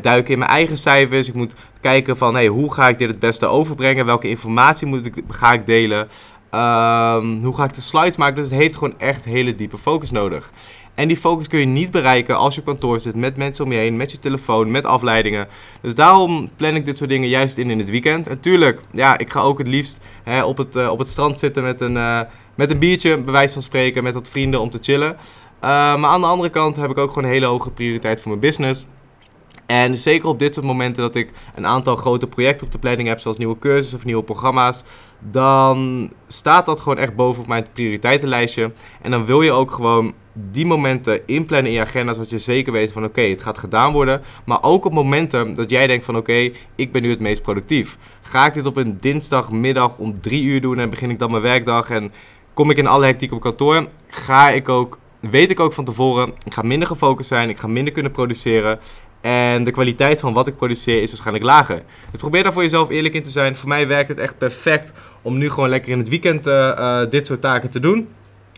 duiken 0.00 0.32
in 0.32 0.38
mijn 0.38 0.50
eigen 0.50 0.78
cijfers. 0.78 1.28
Ik 1.28 1.34
moet 1.34 1.54
kijken 1.80 2.16
van 2.16 2.46
hoe 2.46 2.72
ga 2.72 2.88
ik 2.88 2.98
dit 2.98 3.08
het 3.08 3.18
beste 3.18 3.46
overbrengen? 3.46 4.06
Welke 4.06 4.28
informatie 4.28 4.86
moet 4.86 5.06
ik, 5.06 5.14
ga 5.28 5.52
ik 5.52 5.66
delen? 5.66 6.00
Um, 6.00 7.44
hoe 7.44 7.54
ga 7.54 7.64
ik 7.64 7.74
de 7.74 7.80
slides 7.80 8.16
maken? 8.16 8.36
Dus 8.36 8.44
het 8.44 8.54
heeft 8.54 8.76
gewoon 8.76 8.98
echt 8.98 9.24
hele 9.24 9.54
diepe 9.54 9.78
focus 9.78 10.10
nodig. 10.10 10.52
En 10.94 11.08
die 11.08 11.16
focus 11.16 11.48
kun 11.48 11.58
je 11.58 11.66
niet 11.66 11.90
bereiken 11.90 12.36
als 12.36 12.54
je 12.54 12.60
op 12.60 12.66
kantoor 12.66 13.00
zit 13.00 13.14
met 13.14 13.36
mensen 13.36 13.64
om 13.64 13.72
je 13.72 13.78
heen, 13.78 13.96
met 13.96 14.10
je 14.10 14.18
telefoon, 14.18 14.70
met 14.70 14.84
afleidingen. 14.86 15.48
Dus 15.80 15.94
daarom 15.94 16.48
plan 16.56 16.74
ik 16.74 16.84
dit 16.84 16.98
soort 16.98 17.10
dingen 17.10 17.28
juist 17.28 17.58
in 17.58 17.70
in 17.70 17.78
het 17.78 17.90
weekend. 17.90 18.28
Natuurlijk, 18.28 18.80
ja, 18.90 19.18
ik 19.18 19.30
ga 19.30 19.40
ook 19.40 19.58
het 19.58 19.66
liefst 19.66 19.98
hè, 20.22 20.44
op, 20.44 20.56
het, 20.56 20.76
uh, 20.76 20.90
op 20.90 20.98
het 20.98 21.08
strand 21.08 21.38
zitten 21.38 21.62
met 21.62 21.80
een, 21.80 21.96
uh, 21.96 22.20
met 22.54 22.70
een 22.70 22.78
biertje, 22.78 23.20
bij 23.20 23.32
wijze 23.32 23.52
van 23.52 23.62
spreken, 23.62 24.02
met 24.02 24.14
wat 24.14 24.28
vrienden 24.28 24.60
om 24.60 24.70
te 24.70 24.78
chillen. 24.80 25.16
Uh, 25.64 25.70
maar 25.70 26.10
aan 26.10 26.20
de 26.20 26.26
andere 26.26 26.50
kant 26.50 26.76
heb 26.76 26.90
ik 26.90 26.98
ook 26.98 27.08
gewoon 27.08 27.24
een 27.24 27.34
hele 27.34 27.46
hoge 27.46 27.70
prioriteit 27.70 28.20
voor 28.20 28.28
mijn 28.28 28.40
business. 28.40 28.86
En 29.66 29.98
zeker 29.98 30.28
op 30.28 30.38
dit 30.38 30.54
soort 30.54 30.66
momenten 30.66 31.02
dat 31.02 31.14
ik 31.14 31.30
een 31.54 31.66
aantal 31.66 31.96
grote 31.96 32.26
projecten 32.26 32.66
op 32.66 32.72
de 32.72 32.78
planning 32.78 33.08
heb, 33.08 33.20
zoals 33.20 33.36
nieuwe 33.36 33.58
cursussen 33.58 33.98
of 33.98 34.04
nieuwe 34.04 34.22
programma's, 34.22 34.84
dan 35.18 36.10
staat 36.26 36.66
dat 36.66 36.80
gewoon 36.80 36.98
echt 36.98 37.16
boven 37.16 37.42
op 37.42 37.48
mijn 37.48 37.66
prioriteitenlijstje. 37.72 38.72
En 39.02 39.10
dan 39.10 39.24
wil 39.24 39.42
je 39.42 39.52
ook 39.52 39.70
gewoon 39.70 40.14
die 40.32 40.66
momenten 40.66 41.26
inplannen 41.26 41.70
in 41.70 41.76
je 41.76 41.84
agenda, 41.84 42.12
zodat 42.12 42.30
je 42.30 42.38
zeker 42.38 42.72
weet 42.72 42.92
van 42.92 43.04
oké, 43.04 43.20
het 43.20 43.42
gaat 43.42 43.58
gedaan 43.58 43.92
worden. 43.92 44.22
Maar 44.44 44.62
ook 44.62 44.84
op 44.84 44.92
momenten 44.92 45.54
dat 45.54 45.70
jij 45.70 45.86
denkt 45.86 46.04
van 46.04 46.16
oké, 46.16 46.50
ik 46.74 46.92
ben 46.92 47.02
nu 47.02 47.10
het 47.10 47.20
meest 47.20 47.42
productief. 47.42 47.98
Ga 48.22 48.46
ik 48.46 48.54
dit 48.54 48.66
op 48.66 48.76
een 48.76 48.96
dinsdagmiddag 49.00 49.98
om 49.98 50.20
drie 50.20 50.44
uur 50.44 50.60
doen 50.60 50.78
en 50.78 50.90
begin 50.90 51.10
ik 51.10 51.18
dan 51.18 51.30
mijn 51.30 51.42
werkdag 51.42 51.90
en 51.90 52.12
kom 52.54 52.70
ik 52.70 52.76
in 52.76 52.86
alle 52.86 53.04
hectiek 53.04 53.32
op 53.32 53.40
kantoor, 53.40 53.86
ga 54.08 54.50
ik 54.50 54.68
ook 54.68 54.98
weet 55.30 55.50
ik 55.50 55.60
ook 55.60 55.72
van 55.72 55.84
tevoren, 55.84 56.32
ik 56.44 56.54
ga 56.54 56.62
minder 56.62 56.88
gefocust 56.88 57.28
zijn, 57.28 57.48
ik 57.48 57.58
ga 57.58 57.66
minder 57.66 57.92
kunnen 57.92 58.12
produceren. 58.12 58.78
En 59.20 59.64
de 59.64 59.70
kwaliteit 59.70 60.20
van 60.20 60.32
wat 60.32 60.46
ik 60.46 60.56
produceer 60.56 61.02
is 61.02 61.08
waarschijnlijk 61.08 61.44
lager. 61.44 61.82
Dus 62.10 62.20
probeer 62.20 62.42
daar 62.42 62.52
voor 62.52 62.62
jezelf 62.62 62.88
eerlijk 62.88 63.14
in 63.14 63.22
te 63.22 63.30
zijn. 63.30 63.56
Voor 63.56 63.68
mij 63.68 63.86
werkt 63.86 64.08
het 64.08 64.18
echt 64.18 64.38
perfect 64.38 64.92
om 65.22 65.38
nu 65.38 65.50
gewoon 65.50 65.68
lekker 65.68 65.92
in 65.92 65.98
het 65.98 66.08
weekend 66.08 66.46
uh, 66.46 66.54
uh, 66.78 67.10
dit 67.10 67.26
soort 67.26 67.40
taken 67.40 67.70
te 67.70 67.80
doen. 67.80 68.08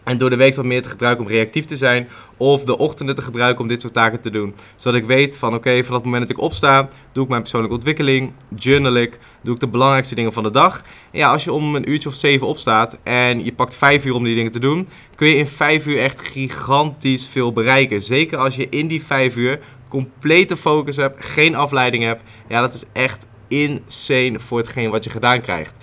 En 0.07 0.19
door 0.19 0.31
de 0.31 0.37
week 0.37 0.55
wat 0.55 0.65
meer 0.65 0.83
te 0.83 0.89
gebruiken 0.89 1.25
om 1.25 1.31
reactief 1.31 1.65
te 1.65 1.77
zijn. 1.77 2.09
Of 2.37 2.65
de 2.65 2.79
ochtenden 2.79 3.15
te 3.15 3.23
gebruiken 3.23 3.63
om 3.63 3.69
dit 3.69 3.81
soort 3.81 3.93
taken 3.93 4.21
te 4.21 4.31
doen. 4.31 4.55
Zodat 4.77 5.01
ik 5.01 5.07
weet 5.07 5.39
van 5.39 5.55
oké, 5.55 5.71
vanaf 5.71 5.95
het 5.97 6.05
moment 6.05 6.29
dat 6.29 6.37
ik 6.37 6.43
opsta, 6.43 6.89
doe 7.13 7.25
ik 7.25 7.31
mijn 7.31 7.41
persoonlijke 7.41 7.77
ontwikkeling. 7.77 8.33
Journal 8.55 8.95
ik. 8.95 9.19
Doe 9.43 9.55
ik 9.55 9.61
de 9.61 9.69
belangrijkste 9.69 10.15
dingen 10.15 10.33
van 10.33 10.43
de 10.43 10.51
dag. 10.51 10.83
En 11.11 11.19
ja, 11.19 11.33
als 11.33 11.45
je 11.45 11.53
om 11.53 11.75
een 11.75 11.91
uurtje 11.91 12.09
of 12.09 12.15
zeven 12.15 12.47
opstaat 12.47 12.99
en 13.03 13.45
je 13.45 13.53
pakt 13.53 13.77
vijf 13.77 14.05
uur 14.05 14.15
om 14.15 14.25
die 14.25 14.35
dingen 14.35 14.53
te 14.53 14.59
doen. 14.59 14.89
Kun 15.15 15.29
je 15.29 15.37
in 15.37 15.47
vijf 15.47 15.87
uur 15.87 15.99
echt 15.99 16.21
gigantisch 16.21 17.29
veel 17.29 17.53
bereiken. 17.53 18.03
Zeker 18.03 18.39
als 18.39 18.57
je 18.57 18.69
in 18.69 18.87
die 18.87 19.05
vijf 19.05 19.37
uur 19.37 19.59
complete 19.89 20.57
focus 20.57 20.97
hebt. 20.97 21.25
Geen 21.25 21.55
afleiding 21.55 22.05
hebt. 22.05 22.23
Ja, 22.49 22.61
dat 22.61 22.75
is 22.75 22.85
echt 22.93 23.27
insane 23.49 24.41
voor 24.41 24.59
hetgeen 24.59 24.91
wat 24.91 25.05
je 25.05 25.11
gedaan 25.11 25.41
krijgt. 25.41 25.75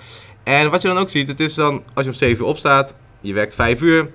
En 0.44 0.72
wat 0.72 0.82
je 0.82 0.88
dan 0.88 0.98
ook 0.98 1.10
ziet, 1.10 1.27
het 1.27 1.39
is 1.39 1.53
dan 1.53 1.84
als 1.94 2.06
je 2.06 2.12
om 2.12 2.18
7 2.18 2.44
uur 2.44 2.50
opstaat, 2.50 2.94
je 3.24 3.34
werkt 3.34 3.56
5 3.56 3.82
uur 3.82 4.10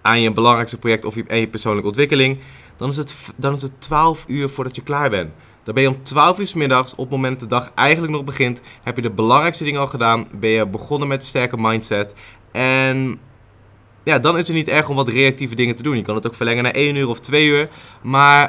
aan 0.00 0.20
je 0.20 0.32
belangrijkste 0.32 0.78
project 0.78 1.04
of 1.04 1.14
je, 1.14 1.24
je 1.36 1.48
persoonlijke 1.48 1.88
ontwikkeling, 1.88 2.38
dan 2.76 2.88
is, 2.88 2.96
het, 2.96 3.14
dan 3.36 3.52
is 3.52 3.62
het 3.62 3.80
12 3.80 4.24
uur 4.28 4.48
voordat 4.48 4.76
je 4.76 4.82
klaar 4.82 5.10
bent. 5.10 5.30
Dan 5.62 5.74
ben 5.74 5.82
je 5.82 5.88
om 5.88 6.02
12 6.02 6.38
uur 6.38 6.46
s 6.46 6.54
middags, 6.54 6.92
op 6.92 6.98
het 6.98 7.10
moment 7.10 7.40
dat 7.40 7.48
de 7.48 7.54
dag 7.54 7.72
eigenlijk 7.74 8.12
nog 8.12 8.24
begint, 8.24 8.60
heb 8.82 8.96
je 8.96 9.02
de 9.02 9.10
belangrijkste 9.10 9.64
dingen 9.64 9.80
al 9.80 9.86
gedaan, 9.86 10.26
ben 10.32 10.50
je 10.50 10.66
begonnen 10.66 11.08
met 11.08 11.20
een 11.20 11.28
sterke 11.28 11.56
mindset. 11.58 12.14
En 12.52 13.18
ja, 14.02 14.18
dan 14.18 14.38
is 14.38 14.46
het 14.46 14.56
niet 14.56 14.68
erg 14.68 14.88
om 14.88 14.96
wat 14.96 15.08
reactieve 15.08 15.54
dingen 15.54 15.76
te 15.76 15.82
doen. 15.82 15.96
Je 15.96 16.02
kan 16.02 16.14
het 16.14 16.26
ook 16.26 16.34
verlengen 16.34 16.62
naar 16.62 16.72
1 16.72 16.96
uur 16.96 17.08
of 17.08 17.20
2 17.20 17.46
uur. 17.46 17.68
Maar 18.02 18.44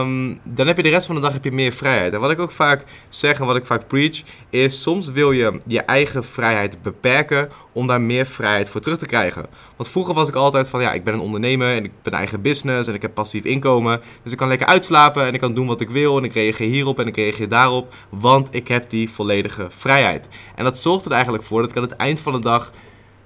um, 0.00 0.40
dan 0.42 0.66
heb 0.66 0.76
je 0.76 0.82
de 0.82 0.88
rest 0.88 1.06
van 1.06 1.14
de 1.14 1.20
dag 1.20 1.32
heb 1.32 1.44
je 1.44 1.52
meer 1.52 1.72
vrijheid. 1.72 2.12
En 2.12 2.20
wat 2.20 2.30
ik 2.30 2.38
ook 2.38 2.50
vaak 2.52 2.84
zeg 3.08 3.40
en 3.40 3.46
wat 3.46 3.56
ik 3.56 3.66
vaak 3.66 3.86
preach, 3.86 4.22
is 4.50 4.82
soms 4.82 5.10
wil 5.10 5.32
je 5.32 5.60
je 5.66 5.80
eigen 5.80 6.24
vrijheid 6.24 6.82
beperken 6.82 7.48
om 7.72 7.86
daar 7.86 8.00
meer 8.00 8.26
vrijheid 8.26 8.68
voor 8.68 8.80
terug 8.80 8.98
te 8.98 9.06
krijgen. 9.06 9.46
Want 9.76 9.90
vroeger 9.90 10.14
was 10.14 10.28
ik 10.28 10.34
altijd 10.34 10.68
van, 10.68 10.80
ja, 10.80 10.92
ik 10.92 11.04
ben 11.04 11.14
een 11.14 11.20
ondernemer 11.20 11.76
en 11.76 11.84
ik 11.84 11.92
ben 12.02 12.12
eigen 12.12 12.42
business 12.42 12.88
en 12.88 12.94
ik 12.94 13.02
heb 13.02 13.14
passief 13.14 13.44
inkomen. 13.44 14.00
Dus 14.22 14.32
ik 14.32 14.38
kan 14.38 14.48
lekker 14.48 14.66
uitslapen 14.66 15.26
en 15.26 15.34
ik 15.34 15.40
kan 15.40 15.54
doen 15.54 15.66
wat 15.66 15.80
ik 15.80 15.90
wil 15.90 16.18
en 16.18 16.24
ik 16.24 16.32
reageer 16.32 16.68
hierop 16.68 16.98
en 16.98 17.06
ik 17.06 17.16
reageer 17.16 17.48
daarop. 17.48 17.94
Want 18.08 18.48
ik 18.50 18.68
heb 18.68 18.90
die 18.90 19.10
volledige 19.10 19.66
vrijheid. 19.68 20.28
En 20.54 20.64
dat 20.64 20.78
zorgt 20.78 21.04
er 21.04 21.12
eigenlijk 21.12 21.44
voor 21.44 21.60
dat 21.60 21.70
ik 21.70 21.76
aan 21.76 21.82
het 21.82 21.96
eind 21.96 22.20
van 22.20 22.32
de 22.32 22.42
dag 22.42 22.72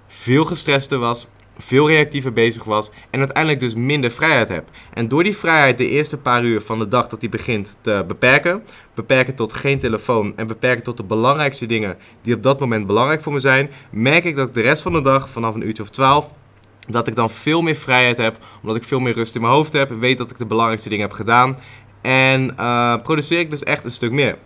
veel 0.08 0.44
gestrester 0.44 0.98
was, 0.98 1.28
veel 1.58 1.88
reactiever 1.88 2.32
bezig 2.32 2.64
was 2.64 2.90
en 3.10 3.18
uiteindelijk 3.18 3.60
dus 3.60 3.74
minder 3.74 4.10
vrijheid 4.10 4.48
heb. 4.48 4.68
En 4.92 5.08
door 5.08 5.24
die 5.24 5.36
vrijheid 5.36 5.78
de 5.78 5.88
eerste 5.88 6.16
paar 6.16 6.44
uur 6.44 6.60
van 6.60 6.78
de 6.78 6.88
dag 6.88 7.08
dat 7.08 7.20
die 7.20 7.28
begint 7.28 7.78
te 7.80 8.04
beperken, 8.08 8.62
beperken 8.94 9.34
tot 9.34 9.52
geen 9.52 9.78
telefoon 9.78 10.32
en 10.36 10.46
beperken 10.46 10.84
tot 10.84 10.96
de 10.96 11.04
belangrijkste 11.04 11.66
dingen 11.66 11.96
die 12.22 12.34
op 12.34 12.42
dat 12.42 12.60
moment 12.60 12.86
belangrijk 12.86 13.22
voor 13.22 13.32
me 13.32 13.40
zijn, 13.40 13.70
merk 13.90 14.24
ik 14.24 14.36
dat 14.36 14.48
ik 14.48 14.54
de 14.54 14.60
rest 14.60 14.82
van 14.82 14.92
de 14.92 15.02
dag 15.02 15.30
vanaf 15.30 15.54
een 15.54 15.66
uurtje 15.66 15.82
of 15.82 15.90
12 15.90 16.30
dat 16.88 17.06
ik 17.06 17.14
dan 17.14 17.30
veel 17.30 17.62
meer 17.62 17.74
vrijheid 17.74 18.18
heb, 18.18 18.38
omdat 18.60 18.76
ik 18.76 18.84
veel 18.84 19.00
meer 19.00 19.14
rust 19.14 19.34
in 19.34 19.40
mijn 19.40 19.52
hoofd 19.52 19.72
heb, 19.72 19.90
weet 19.90 20.18
dat 20.18 20.30
ik 20.30 20.38
de 20.38 20.46
belangrijkste 20.46 20.88
dingen 20.88 21.06
heb 21.06 21.16
gedaan 21.16 21.56
en 22.06 22.54
uh, 22.58 22.96
produceer 23.02 23.38
ik 23.38 23.50
dus 23.50 23.62
echt 23.62 23.84
een 23.84 23.90
stuk 23.90 24.12
meer. 24.12 24.36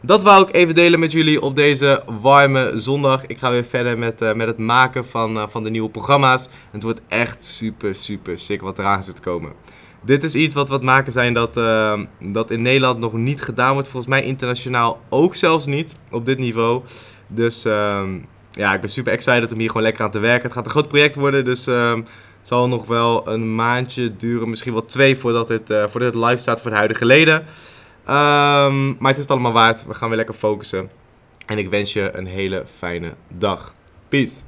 Dat 0.00 0.22
wou 0.22 0.48
ik 0.48 0.54
even 0.54 0.74
delen 0.74 1.00
met 1.00 1.12
jullie 1.12 1.42
op 1.42 1.56
deze 1.56 2.02
warme 2.20 2.72
zondag. 2.74 3.26
Ik 3.26 3.38
ga 3.38 3.50
weer 3.50 3.64
verder 3.64 3.98
met, 3.98 4.22
uh, 4.22 4.32
met 4.32 4.46
het 4.46 4.58
maken 4.58 5.06
van, 5.06 5.36
uh, 5.36 5.48
van 5.48 5.64
de 5.64 5.70
nieuwe 5.70 5.90
programma's. 5.90 6.48
Het 6.70 6.82
wordt 6.82 7.00
echt 7.08 7.44
super, 7.44 7.94
super 7.94 8.38
sick 8.38 8.60
wat 8.60 8.78
eraan 8.78 9.04
zit 9.04 9.14
te 9.14 9.20
komen. 9.20 9.52
Dit 10.02 10.24
is 10.24 10.34
iets 10.34 10.54
wat 10.54 10.68
wat 10.68 10.82
maken 10.82 11.12
zijn 11.12 11.34
dat, 11.34 11.56
uh, 11.56 12.00
dat 12.20 12.50
in 12.50 12.62
Nederland 12.62 12.98
nog 12.98 13.12
niet 13.12 13.42
gedaan 13.42 13.72
wordt. 13.72 13.88
Volgens 13.88 14.12
mij 14.12 14.22
internationaal 14.22 15.00
ook 15.08 15.34
zelfs 15.34 15.66
niet 15.66 15.94
op 16.10 16.26
dit 16.26 16.38
niveau. 16.38 16.82
Dus 17.26 17.64
ehm, 17.64 18.18
ja, 18.52 18.74
ik 18.74 18.80
ben 18.80 18.90
super 18.90 19.12
excited 19.12 19.52
om 19.52 19.58
hier 19.58 19.68
gewoon 19.68 19.82
lekker 19.82 20.04
aan 20.04 20.10
te 20.10 20.18
werken. 20.18 20.42
Het 20.42 20.52
gaat 20.52 20.64
een 20.64 20.70
groot 20.70 20.88
project 20.88 21.14
worden, 21.14 21.44
dus 21.44 21.66
ehm, 21.66 21.96
het 22.38 22.48
zal 22.48 22.68
nog 22.68 22.86
wel 22.86 23.28
een 23.28 23.54
maandje 23.54 24.16
duren. 24.16 24.48
Misschien 24.48 24.72
wel 24.72 24.84
twee 24.84 25.16
voordat 25.16 25.52
voordat 25.66 26.14
het 26.14 26.24
live 26.24 26.36
staat 26.36 26.60
voor 26.60 26.70
de 26.70 26.76
huidige 26.76 27.04
leden. 27.04 27.44
Um, 28.10 28.96
maar 28.98 29.08
het 29.08 29.16
is 29.16 29.22
het 29.22 29.30
allemaal 29.30 29.52
waard. 29.52 29.86
We 29.86 29.94
gaan 29.94 30.08
weer 30.08 30.16
lekker 30.16 30.34
focussen. 30.34 30.90
En 31.46 31.58
ik 31.58 31.70
wens 31.70 31.92
je 31.92 32.10
een 32.16 32.26
hele 32.26 32.64
fijne 32.66 33.14
dag. 33.28 33.74
Peace. 34.08 34.47